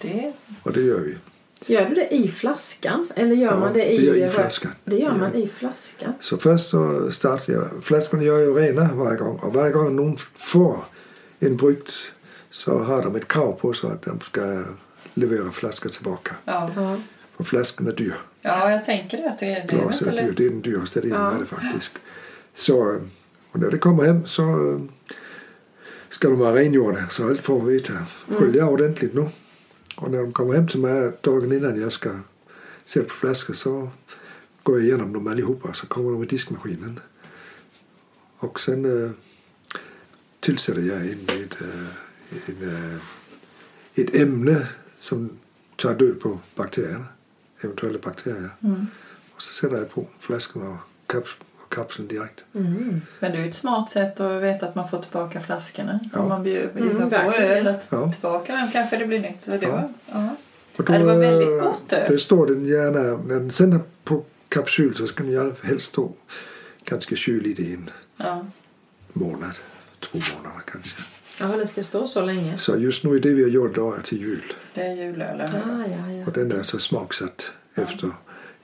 [0.00, 0.32] det är
[0.64, 0.72] det.
[0.72, 1.16] Det gör vi.
[1.66, 3.08] Gör du det i flaskan?
[3.16, 4.06] Eller gör Ja, man det det i...
[4.06, 4.72] gör jag i flaskan.
[4.84, 5.38] Det gör man Ja.
[5.38, 6.12] i flaskan.
[6.20, 7.84] Så först så startar jag.
[7.84, 9.36] Flaskorna gör jag rena varje gång.
[9.38, 10.78] Och varje gång någon får
[11.38, 11.88] en brygd
[12.50, 14.64] så har de ett krav på sig att de ska
[15.14, 16.34] leverera flaskor tillbaka.
[16.44, 16.70] Ja.
[16.76, 16.96] Ja.
[17.36, 18.14] För flaskan är dyr.
[18.44, 19.28] Ja, jag tänker det.
[19.30, 20.28] Att det, är Glas inte är dyr.
[20.28, 20.36] lätt.
[20.36, 21.46] Det är den dyraste delen Ja.
[21.46, 21.92] faktiskt.
[22.54, 23.00] Så,
[23.52, 24.44] och när det kommer hem så
[26.08, 27.08] ska de vara rengjorda.
[27.10, 27.92] Så allt får vi veta.
[28.28, 29.28] Skölja ordentligt nu.
[29.96, 32.10] Och när de kommer hem till mig dagen innan jag ska
[32.84, 33.90] sätta på flaskor så
[34.62, 35.72] går jag igenom dem allihopa.
[35.72, 37.00] Så kommer de i diskmaskinen.
[38.38, 39.10] Och sen eh,
[40.40, 42.98] tillsätter jag in ett, eh, en, eh,
[43.94, 45.30] ett ämne som
[45.76, 47.04] tar död på bakterierna.
[47.64, 48.50] Eventuella bakterier.
[48.62, 48.86] Mm.
[49.34, 51.30] Och så sätter jag på flaskorna och, kaps
[51.64, 52.44] och kapseln direkt.
[52.54, 53.00] Mm.
[53.20, 56.00] Men det är ju ett smart sätt att veta att man får tillbaka flaskorna.
[56.12, 56.18] Ja.
[56.20, 57.50] Om man bjuder Mm, på verkligen.
[57.50, 57.66] öl.
[57.68, 58.12] Att Ja.
[58.12, 59.44] Tillbaka den kanske det blir nytt.
[59.44, 59.90] Det, Ja.
[60.12, 60.36] ja.
[60.76, 62.06] Och Ja, det var väldigt eh, gott öl.
[62.12, 65.86] Det står den gärna, när den sen är på kapsyl så ska den gärna helst
[65.86, 66.12] stå
[66.84, 68.46] ganska kylig i en Ja.
[69.12, 69.54] månad,
[70.00, 71.02] två månader kanske.
[71.40, 72.56] Ja, det ska stå så länge.
[72.58, 74.52] Så just nu är det vi har gjort är till jul.
[74.74, 75.50] Det är julölen.
[75.54, 76.26] Ah, ja, ja.
[76.26, 78.10] Och den är så smaksatt efter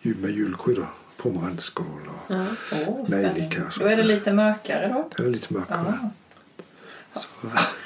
[0.00, 2.44] jul med julkryddor, pomeranskål och ja.
[3.08, 3.72] Nejlika och.
[3.80, 5.08] Då är det lite mörkare då.
[5.16, 5.94] Den är lite mörkare.
[6.02, 6.10] Ja.
[7.20, 7.26] Så,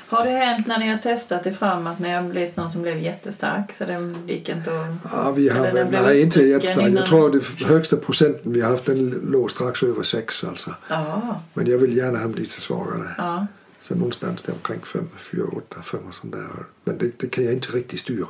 [0.09, 2.83] Har det hänt när ni har testat det fram att ni har blivit någon som
[2.83, 5.13] blev jättestark så den gick inte att...
[5.13, 6.81] ja, vi har den nej inte jättestark.
[6.87, 6.97] innan.
[6.97, 10.75] Jag tror det högsta procenten vi har haft den låg strax över sex alltså.
[10.89, 13.15] Ja, Men jag vill gärna ha dem lite svagare.
[13.19, 13.47] ja.
[13.89, 16.47] Så någonstans där omkring 5, 4, 8, 5 och sånt där.
[16.85, 18.27] Men det, det kan jag inte riktigt styra.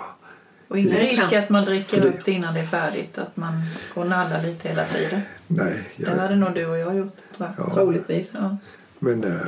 [0.69, 3.19] Och ingen Det risk kan- att man dricker det- upp det innan det är färdigt.
[3.19, 3.63] Att man
[3.95, 5.21] går och nallar lite hela tiden.
[5.47, 7.67] Nej, Det hade jag, nog du och jag gjort tror jag.
[7.69, 7.75] Ja.
[7.75, 8.33] Troligtvis.
[8.35, 8.57] Ja.
[8.99, 9.41] men äh,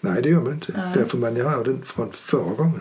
[0.00, 0.72] nej det gör man inte.
[0.76, 0.90] Nej.
[0.94, 2.80] Därför man jag har den från förra gången.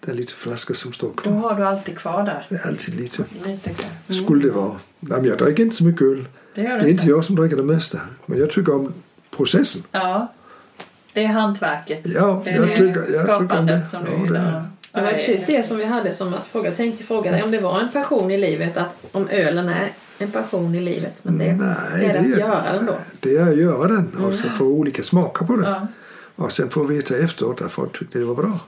[0.00, 1.32] Det är lite flaskor som står Då kvar.
[1.32, 2.46] har du alltid kvar där.
[2.48, 3.24] Det är alltid lite.
[3.44, 4.14] Lite kvar.
[4.24, 4.76] Skulle det vara.
[5.00, 6.28] Nej, men jag dricker inte så mycket öl.
[6.54, 8.00] Det Det är inte jag som dricker det mesta.
[8.26, 8.92] Men jag tycker om
[9.36, 9.82] processen.
[9.92, 10.32] Ja.
[11.12, 12.00] Det är hantverket.
[12.04, 13.86] Ja, det är jag det tycker, jag skapandet det.
[13.86, 14.40] som du Ja, det gillar.
[14.40, 14.64] är.
[14.92, 16.70] Det var precis det som vi hade som att fråga.
[16.70, 18.76] Tänkte fråga dig om det var en passion i livet.
[18.76, 21.24] Att om ölen är en passion i livet.
[21.24, 22.98] Men det, Nej, det är det att göra den då.
[23.20, 25.68] Det är att göra den och så få olika smaker på det.
[25.68, 25.86] Ja.
[26.36, 28.58] Och sen får vi veta efteråt att folk tyckte det var bra.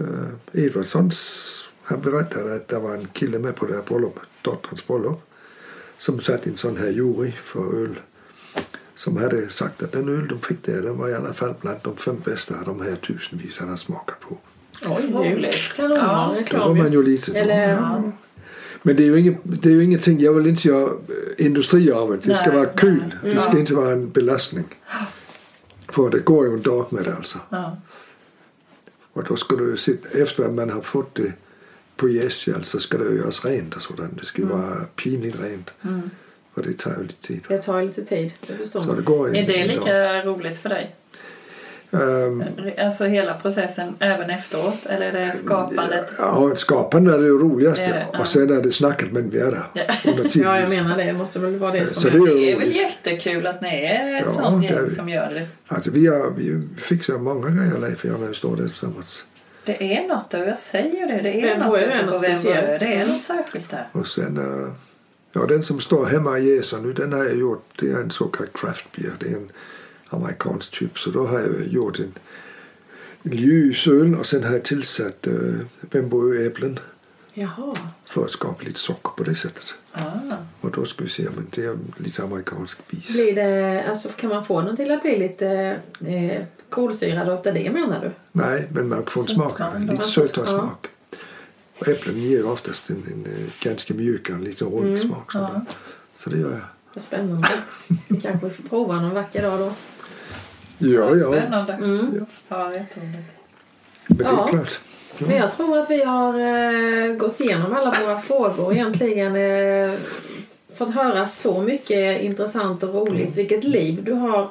[0.00, 0.06] Uh,
[0.52, 5.22] Edvardssons, han berättade att det var en kille med på det här bröllopet, dotterns bröllop,
[5.98, 8.00] som satt i en sån här jury för öl.
[8.96, 11.78] Som hade sagt att den öl de fick där, den var i alla fall bland
[11.82, 14.38] de fem bästa av de här tusenvis han hade smakat på.
[14.86, 15.72] Oj, Roligt.
[15.76, 16.02] Kanon, Ja.
[16.02, 16.98] Då var reklam man ju.
[16.98, 17.38] ju lite...
[17.38, 18.12] Eller, ja.
[18.82, 21.90] Men det är ju inget, det är ju ingenting, jag vill inte göra eh, industri
[21.92, 22.16] av det.
[22.16, 23.14] Det ska vara kul.
[23.22, 23.34] nej.
[23.34, 23.58] Det ska Ja.
[23.58, 24.64] inte vara en belastning.
[25.88, 27.38] För det går ju en dag med det alltså.
[27.48, 27.76] Ja.
[29.12, 31.32] Och då ska du sitta, efter att man har fått det
[31.96, 34.18] på gästgäll så ska det göras rent och sådant.
[34.20, 35.74] Det ska ju vara pinigt rent.
[35.82, 36.10] Mm.
[36.56, 37.40] Och det tar ju lite tid.
[37.48, 38.32] det tar lite tid.
[38.46, 38.96] Det förstår Så man.
[38.96, 40.26] det går en, Är det lika dag.
[40.26, 40.94] roligt för dig?
[41.92, 42.44] Ehm,
[42.78, 44.86] Alltså hela processen även efteråt?
[44.86, 46.06] Eller är det skapandet?
[46.18, 47.86] Ja, skapande är det roligaste.
[47.86, 48.18] Det är det, ja.
[48.20, 49.66] Och sen är det snacket med är där.
[49.74, 49.82] Ja.
[50.10, 50.48] Under tiden.
[50.48, 51.04] Ja, jag menar det.
[51.04, 52.12] Det måste väl vara det som Så är...
[52.12, 54.84] det är Det är väl jättekul att ni är ett Ja, sånt det är gäng
[54.88, 54.94] vi.
[54.94, 55.46] som gör det.
[55.66, 59.24] Alltså, vi, har, vi fixar många grejer Leif och jag när vi står där tillsammans.
[59.64, 61.22] Det är något och jag säger det.
[61.22, 62.80] Det är något Vem var speciellt.
[62.80, 62.86] det?
[62.94, 63.88] Är något särskilt där.
[63.92, 64.72] Och sen, eh,
[65.36, 68.10] ja den som står hemma i Gesa nu, den har jag gjort, det är en
[68.10, 69.12] så kallad craft beer.
[69.20, 69.52] Det är en
[70.08, 70.98] amerikansk typ.
[70.98, 72.18] Så då har jag gjort en,
[73.22, 76.78] en ljus öl och sen har jag tillsatt uh, Vemboöäpplen
[77.34, 77.74] Jaha.
[78.08, 79.74] för att skapa lite socker på det sättet.
[79.92, 80.36] Ah.
[80.60, 83.12] Och då ska vi se, men det är lite amerikansk bis.
[83.12, 87.70] Blir det, alltså, kan man få den till att bli lite eh, kolsyrad utav det
[87.70, 88.10] menar du?
[88.32, 90.86] Nej, men man får en smak, lite sötare smak.
[91.78, 95.32] Och äpplen ger oftast en, en, eh, ganska mjuk, en lite rund Mm, smak.
[95.32, 95.50] sådär.
[95.54, 95.60] ja.
[96.14, 96.60] Så det gör jag.
[96.94, 97.48] Vad spännande.
[98.08, 99.72] Vi kanske får prova någon vacker dag då.
[100.78, 101.32] Ja, ja.
[101.32, 101.72] Spännande.
[101.72, 102.14] Mm.
[102.18, 102.26] Ja.
[102.48, 103.18] Ja, jätteroligt.
[104.06, 104.46] Men det är Ja.
[104.46, 104.80] klart.
[105.18, 109.36] Men jag tror att vi har eh, gått igenom alla våra frågor egentligen.
[109.36, 109.98] Eh,
[110.76, 113.36] fått höra så mycket intressant och roligt.
[113.36, 114.50] Vilket liv du har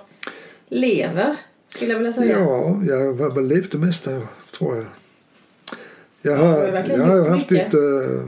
[0.69, 1.35] lever,
[1.69, 2.39] skulle jag vilja säga.
[2.39, 4.21] Ja, jag har väl levt det mesta,
[4.57, 4.85] tror jag.
[6.25, 7.67] Jag Ja, har, det jag har haft mycket.
[7.67, 7.73] ett...
[7.73, 8.27] eh,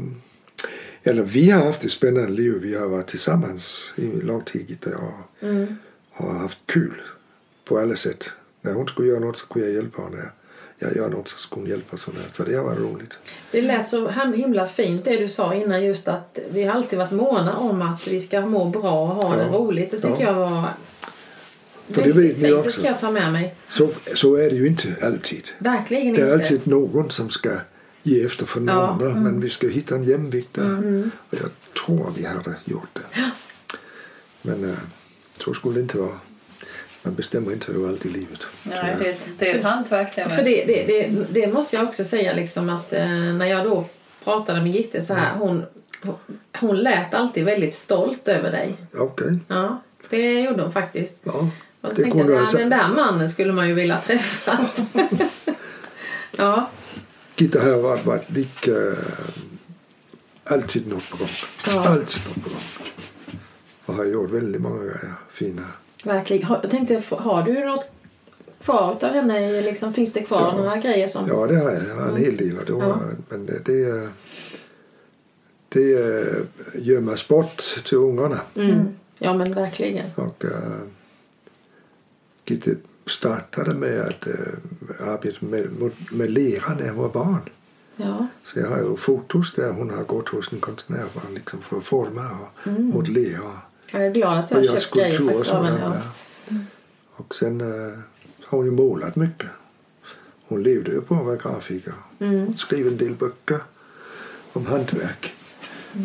[1.03, 2.53] eller vi har haft ett spännande liv.
[2.61, 4.69] Vi har varit tillsammans i lång tid.
[4.69, 5.75] Gitta, och Mm.
[6.11, 7.01] har haft kul
[7.65, 8.29] på alla sätt.
[8.61, 10.29] När hon skulle göra något så kunde jag hjälpa henne.
[10.79, 11.97] Jag gör något så skulle hon hjälpa.
[11.97, 12.21] Sådär.
[12.31, 13.19] Så det varit roligt.
[13.51, 17.11] Det lät så himla fint det du sa innan just att vi har alltid varit
[17.11, 19.57] måna om att vi ska må bra och ha det Ja.
[19.57, 19.91] roligt.
[19.91, 20.27] Det tycker Ja.
[20.27, 20.69] jag var
[21.91, 22.41] För det vet ni fint.
[22.41, 22.71] Det också.
[22.71, 23.55] ska jag ta med mig.
[23.69, 25.43] Så, så är det ju inte alltid.
[25.57, 26.33] Verkligen Det är inte.
[26.33, 27.49] alltid någon som ska
[28.07, 29.09] ge efter för den Ja, andra.
[29.09, 30.65] Men vi ska hitta en jämvikt där.
[30.65, 31.11] Mm.
[31.29, 31.49] Och jag
[31.85, 33.31] tror vi hade gjort det.
[34.41, 34.77] Men äh,
[35.37, 36.19] så skulle det inte vara.
[37.03, 38.47] Man bestämmer inte över allt i livet.
[38.63, 42.03] Nej, det, det är ett hantverk det För det, det, det, det måste jag också
[42.03, 43.85] säga liksom att eh, när jag då
[44.23, 45.35] pratade med Gitte så här.
[45.35, 45.65] Hon,
[46.59, 48.75] hon lät alltid väldigt stolt över dig.
[48.93, 49.39] Okej.
[49.47, 51.17] Ja, det gjorde hon faktiskt.
[51.23, 51.49] Ja,
[51.81, 52.59] Och så det tänkte kunde jag, ja, säga.
[52.59, 54.59] den där mannen skulle man ju vilja träffa.
[56.37, 56.69] ja,
[57.37, 58.71] Gitta har varit, varit lika...
[58.71, 58.97] äh,
[60.43, 61.27] alltid något på gång.
[61.67, 61.87] Ja.
[61.89, 62.59] Alltid något på gång.
[63.85, 65.13] Och har gjort väldigt många grejer.
[65.31, 65.63] Fina.
[66.05, 66.43] verkligen.
[66.43, 67.85] Har- Jag tänkte, har du något
[68.61, 69.61] kvar av henne?
[69.61, 70.57] Liksom, finns det kvar Ja.
[70.57, 71.27] några grejer som...
[71.27, 71.87] Ja, det har jag.
[71.87, 72.55] Jag har en hel del.
[72.55, 72.99] Var, Ja.
[73.29, 74.09] Men det, det,
[75.69, 76.43] det äh,
[76.75, 78.39] gömmer sport till ungarna.
[78.55, 78.87] Mm.
[79.19, 80.05] Ja, men verkligen.
[80.15, 80.51] Och äh,
[82.45, 82.75] Gitte
[83.07, 87.41] startade med att äh, arbeta med, med, lera när hon var barn.
[87.95, 91.61] Ja, Så jag har ju fotos där hon har gått hos en konstnär för, liksom,
[91.61, 92.85] för att forma och Mm.
[92.85, 93.61] modellera.
[93.91, 96.01] jag är glad att jag har köpt grejer av henne.
[96.49, 96.55] Ja.
[97.15, 97.67] Och sen äh,
[98.43, 99.47] har hon ju målat mycket.
[100.47, 101.93] Hon levde ju på att vara grafiker.
[102.19, 102.45] Mm.
[102.45, 103.59] Hon skrev en del böcker
[104.53, 105.33] om hantverk,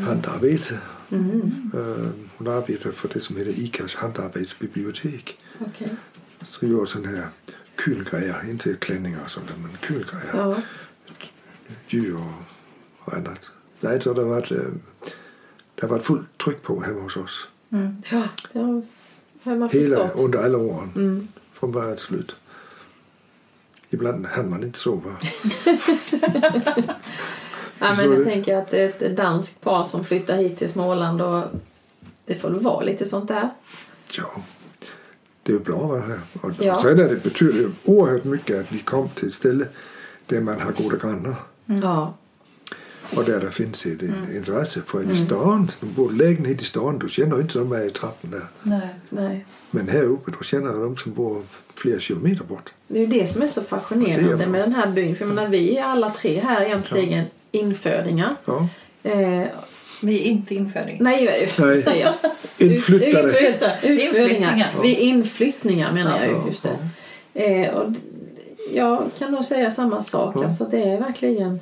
[0.07, 0.79] handarbete.
[1.11, 1.71] Mm.
[1.75, 5.39] Äh, hon arbetade för det som heter ICAs handarbetsbibliotek.
[5.61, 5.97] Okej.
[6.53, 7.29] Så gjorde sådana här
[7.77, 10.31] kul grejer, inte klänningar och sånt men kul grejer.
[10.33, 10.57] Ja.
[11.89, 13.53] djur och, och annat.
[13.81, 14.59] Nej, så det har varit, eh,
[15.75, 17.49] det har varit fullt tryck på hemma hos oss.
[17.71, 18.03] Mm.
[18.11, 20.25] ja, det har man Hela, förstått.
[20.25, 20.93] under alla åren.
[20.95, 21.29] Mm.
[21.53, 22.37] Från början till slut.
[23.91, 25.17] Ibland hann man inte sova.
[27.79, 31.23] Ja, men jag tänker att det är ett danskt par som flyttar hit till Småland
[31.23, 31.45] och
[32.27, 33.51] det får väl vara lite sånt där.
[34.17, 34.43] Ja,
[35.43, 36.21] det är bra att vara här.
[36.43, 36.83] Och Ja.
[36.83, 39.67] sen är det betyder det oerhört mycket att vi kom till ett ställe
[40.27, 41.35] där man har goda grannar.
[41.67, 42.15] Ja,
[43.17, 44.03] Och där det finns ett
[44.35, 44.81] intresse.
[44.87, 48.31] För i stan, de bor lägenhet i stan, du känner inte de här i trappen
[48.31, 48.47] där.
[48.63, 48.89] Nej.
[49.09, 49.47] nej.
[49.71, 51.43] Men här uppe, då känner de som bor
[51.75, 52.73] flera kilometer bort.
[52.89, 55.17] Det är ju det som är så Ja, fascinerande är med den här byn.
[55.17, 58.37] För jag menar, vi är alla tre här egentligen infödingar.
[58.45, 58.69] Ja.
[59.03, 59.47] Eh,
[60.03, 61.03] Vi är inte infödingar.
[61.03, 61.83] nej, Nej.
[61.83, 62.15] säger jag.
[62.69, 63.79] Inflyttade.
[63.83, 64.71] Utflyttningar.
[64.83, 66.35] Vi är inflyttningar menar jag ju.
[66.35, 66.63] Ja, Just
[67.33, 67.45] det.
[67.45, 67.93] Eh, och
[68.73, 70.37] jag kan nog säga samma sak.
[70.37, 70.45] Ja.
[70.45, 71.61] Alltså, det är verkligen...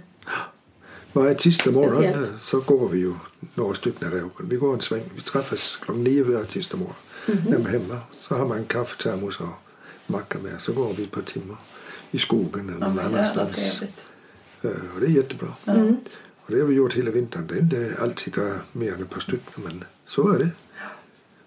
[1.12, 3.12] Varje tisdag morgon eh, så går vi ju
[3.54, 4.42] några stycken där uppe.
[4.50, 5.02] Vi går en sväng.
[5.14, 6.94] Vi träffas klockan nio varje tisdag morgon.
[7.26, 7.38] Mhm.
[7.48, 9.46] När man är hemma så har man en kaffetermos och
[10.06, 10.60] macka med.
[10.60, 11.56] Så går vi ett par timmar
[12.10, 13.78] i skogen eller någon annanstans.
[13.78, 14.04] trevligt.
[14.62, 15.48] Eh, Och det är jättebra.
[15.66, 15.96] Mm.
[16.50, 17.46] Och det har vi gjort hela vintern.
[17.46, 20.48] Det är inte alltid det är mer än ett par stycken men så är det.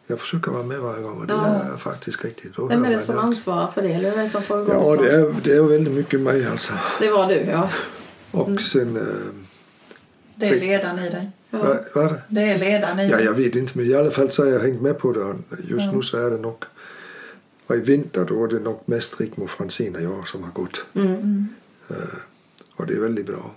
[0.08, 1.46] Jag försöker vara med varje gång och det Ja.
[1.74, 2.56] är faktiskt riktigt.
[2.56, 3.26] Då Vem är det som allt.
[3.26, 3.94] ansvarar för det?
[3.94, 6.74] Eller vem som får igång Ja, det är, det är väldigt mycket mig alltså.
[7.00, 7.70] det var du, ja.
[8.32, 8.60] Och Mm.
[8.60, 8.98] sen...
[8.98, 9.04] eh,
[10.36, 11.32] Det är ledaren i dig.
[11.50, 11.58] ja.
[11.58, 12.22] vad, vad är det?
[12.30, 13.26] Det är ledaren i Ja, dig.
[13.26, 15.20] jag vet inte, men i alla fall så har jag hängt med på det.
[15.24, 15.92] Och Just Ja.
[15.92, 16.64] nu så är det nog
[17.68, 20.86] Och i vinter då är det nog mest Rigmor Franzén och jag som har gått.
[20.94, 21.48] Mm.
[21.90, 21.96] Eh,
[22.76, 23.52] och det är väldigt bra.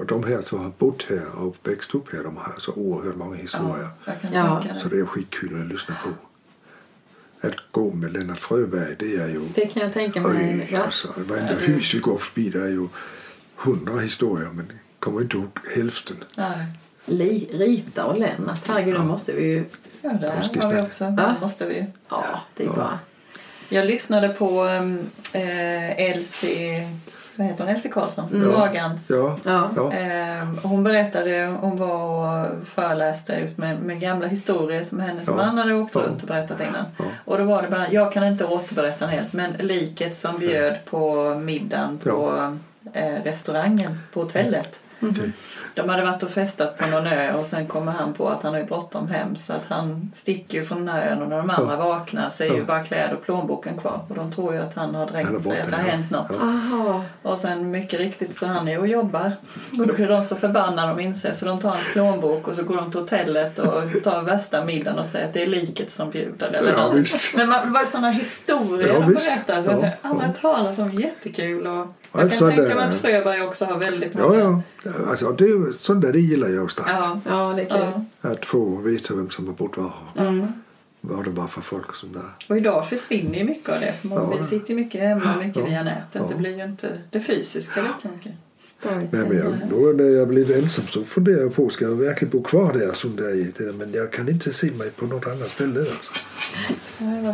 [0.00, 3.16] Och de här som har bott här och växt upp här, de har så oerhört
[3.16, 3.88] många historier.
[4.04, 4.64] Ja, Ja.
[4.78, 4.98] Så det.
[5.00, 6.08] är skitkul att lyssna på.
[7.48, 9.40] Att gå med Lennart Fröberg, det är ju...
[9.54, 10.54] Det kan jag tänka mig.
[10.60, 10.82] Oj, Ja.
[10.82, 12.88] alltså, varenda hus vi går förbi, det är ju
[13.56, 16.16] hundra historier, men kommer inte ihåg hälften.
[16.34, 16.66] Nej.
[17.06, 19.64] Li, Rita och Lennart, herregud, då måste vi ju...
[20.02, 20.30] Ja, det
[20.62, 21.04] har vi också.
[21.04, 21.10] Ja.
[21.10, 21.84] Det måste vi ju.
[22.08, 22.98] Ja, det är bara...
[23.68, 24.98] Jag lyssnade på um,
[25.32, 26.98] eh, Elsie,
[27.40, 27.74] vad heter hon?
[27.74, 28.48] Elsie Karlsson, Mm.
[28.52, 29.06] Dragans.
[29.10, 29.70] Ja, Ja.
[29.76, 29.92] ja.
[29.92, 31.96] Ehm, hon berättade, hon var
[32.46, 35.34] och föreläste just med, med gamla historier som hennes Ja.
[35.36, 36.00] man hade åkt Ja.
[36.00, 36.84] runt och berättat innan.
[36.98, 37.04] Ja.
[37.24, 40.76] Och då var det bara, jag kan inte återberätta den helt, men liket som bjöd
[40.90, 42.32] på middagen på
[42.92, 44.80] eh, restaurangen på hotellet.
[45.02, 45.32] Okej.
[45.74, 48.52] De hade varit och festat på någon ö och sen kommer han på att han
[48.52, 51.36] har ju bråttom hem så att han sticker ju från den här ön och när
[51.36, 52.64] de andra vaknar så är ju Ja.
[52.64, 55.70] bara kläder och plånboken kvar och de tror ju att han har dränkt sig, att
[55.70, 55.90] det har ja.
[55.90, 56.30] hänt något.
[56.70, 57.04] Ja.
[57.22, 59.32] Och sen mycket riktigt så han är och jobbar.
[59.78, 62.62] Och då blir de så förbannade de inser så de tar hans plånbok och så
[62.62, 66.10] går de till hotellet och tar värsta middagen och säger att det är liket som
[66.10, 66.46] bjuder.
[66.52, 67.36] Eller Ja, visst.
[67.36, 70.32] Men man, det var sådana historier Ja, de berättar så Ja, att jag ja.
[70.40, 70.88] talas om.
[70.90, 71.66] Jättekul.
[71.66, 74.34] Och jag kan tänka det- mig att Fröberg också har väldigt många.
[74.38, 74.90] Ja, ja.
[75.10, 76.90] Alltså, det, är- sånt där det gillar jag starkt.
[76.90, 77.20] Ja.
[77.28, 78.04] Ja, det är kul.
[78.20, 78.30] ja.
[78.30, 79.92] Att få veta vem som har bott var.
[80.16, 80.46] Mm.
[81.00, 82.30] Vad det var för folk och sånt där.
[82.48, 83.94] Och idag försvinner ju mycket av det.
[84.04, 84.36] Man, Ja.
[84.38, 85.64] Vi sitter ju mycket hemma, mycket Ja.
[85.64, 86.06] via nätet.
[86.12, 86.22] Ja.
[86.28, 88.32] Det blir ju inte det fysiska lika mycket.
[88.82, 91.94] Nej, men jag, då när jag blir lite ensam så funderar jag på, ska jag
[91.94, 93.34] verkligen bo kvar där som det är?
[93.34, 93.72] i det?
[93.72, 95.80] Men jag kan inte se mig på något annat ställe.
[95.80, 96.12] Alltså.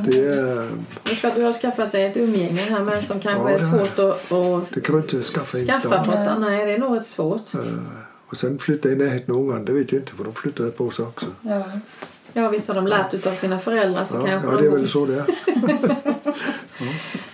[0.04, 0.68] Det, är,
[1.02, 3.58] Det är klart du har skaffat sig ett umgänge här med som kanske Ja, är
[3.58, 6.08] svårt att, att det kan du inte skaffa skaffa på ingenstans.
[6.08, 7.54] ett Nej, det är nog svårt.
[7.54, 7.60] Eh,
[8.26, 10.90] Och sen flytta i närheten av ungarna, det vet jag inte för de flyttade på
[10.90, 11.26] sig också.
[11.42, 11.64] Ja.
[12.32, 14.88] Ja, visst har de lärt utav sina föräldrar så Ja, kanske ja det är väl
[14.88, 15.26] så det är.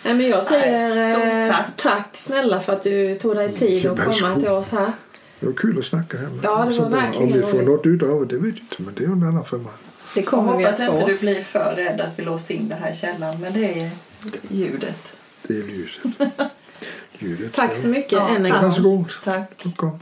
[0.04, 1.66] Nej, men jag säger eh, tack.
[1.76, 4.92] tack snälla för att du tog dig tid att komma till oss här.
[5.40, 7.66] Det var kul att snacka här med Ja, det var verkligen Om vi får roligt.
[7.68, 8.82] något ut av det, vet jag inte.
[8.82, 9.68] Men det är en annan femma.
[10.14, 11.06] Det Jag kommer vi hoppas att inte få.
[11.06, 13.40] du blir för rädd att vi låst in det här i källaren.
[13.40, 13.90] Men det är
[14.48, 15.12] ljudet.
[15.42, 16.02] Det är ljuset.
[17.18, 17.52] Ljudet.
[17.54, 18.60] Tack så mycket Ja, än en tack.
[18.60, 18.70] gång.
[18.70, 19.12] Varsågod.
[19.24, 19.64] Tack.
[19.76, 19.98] Kom.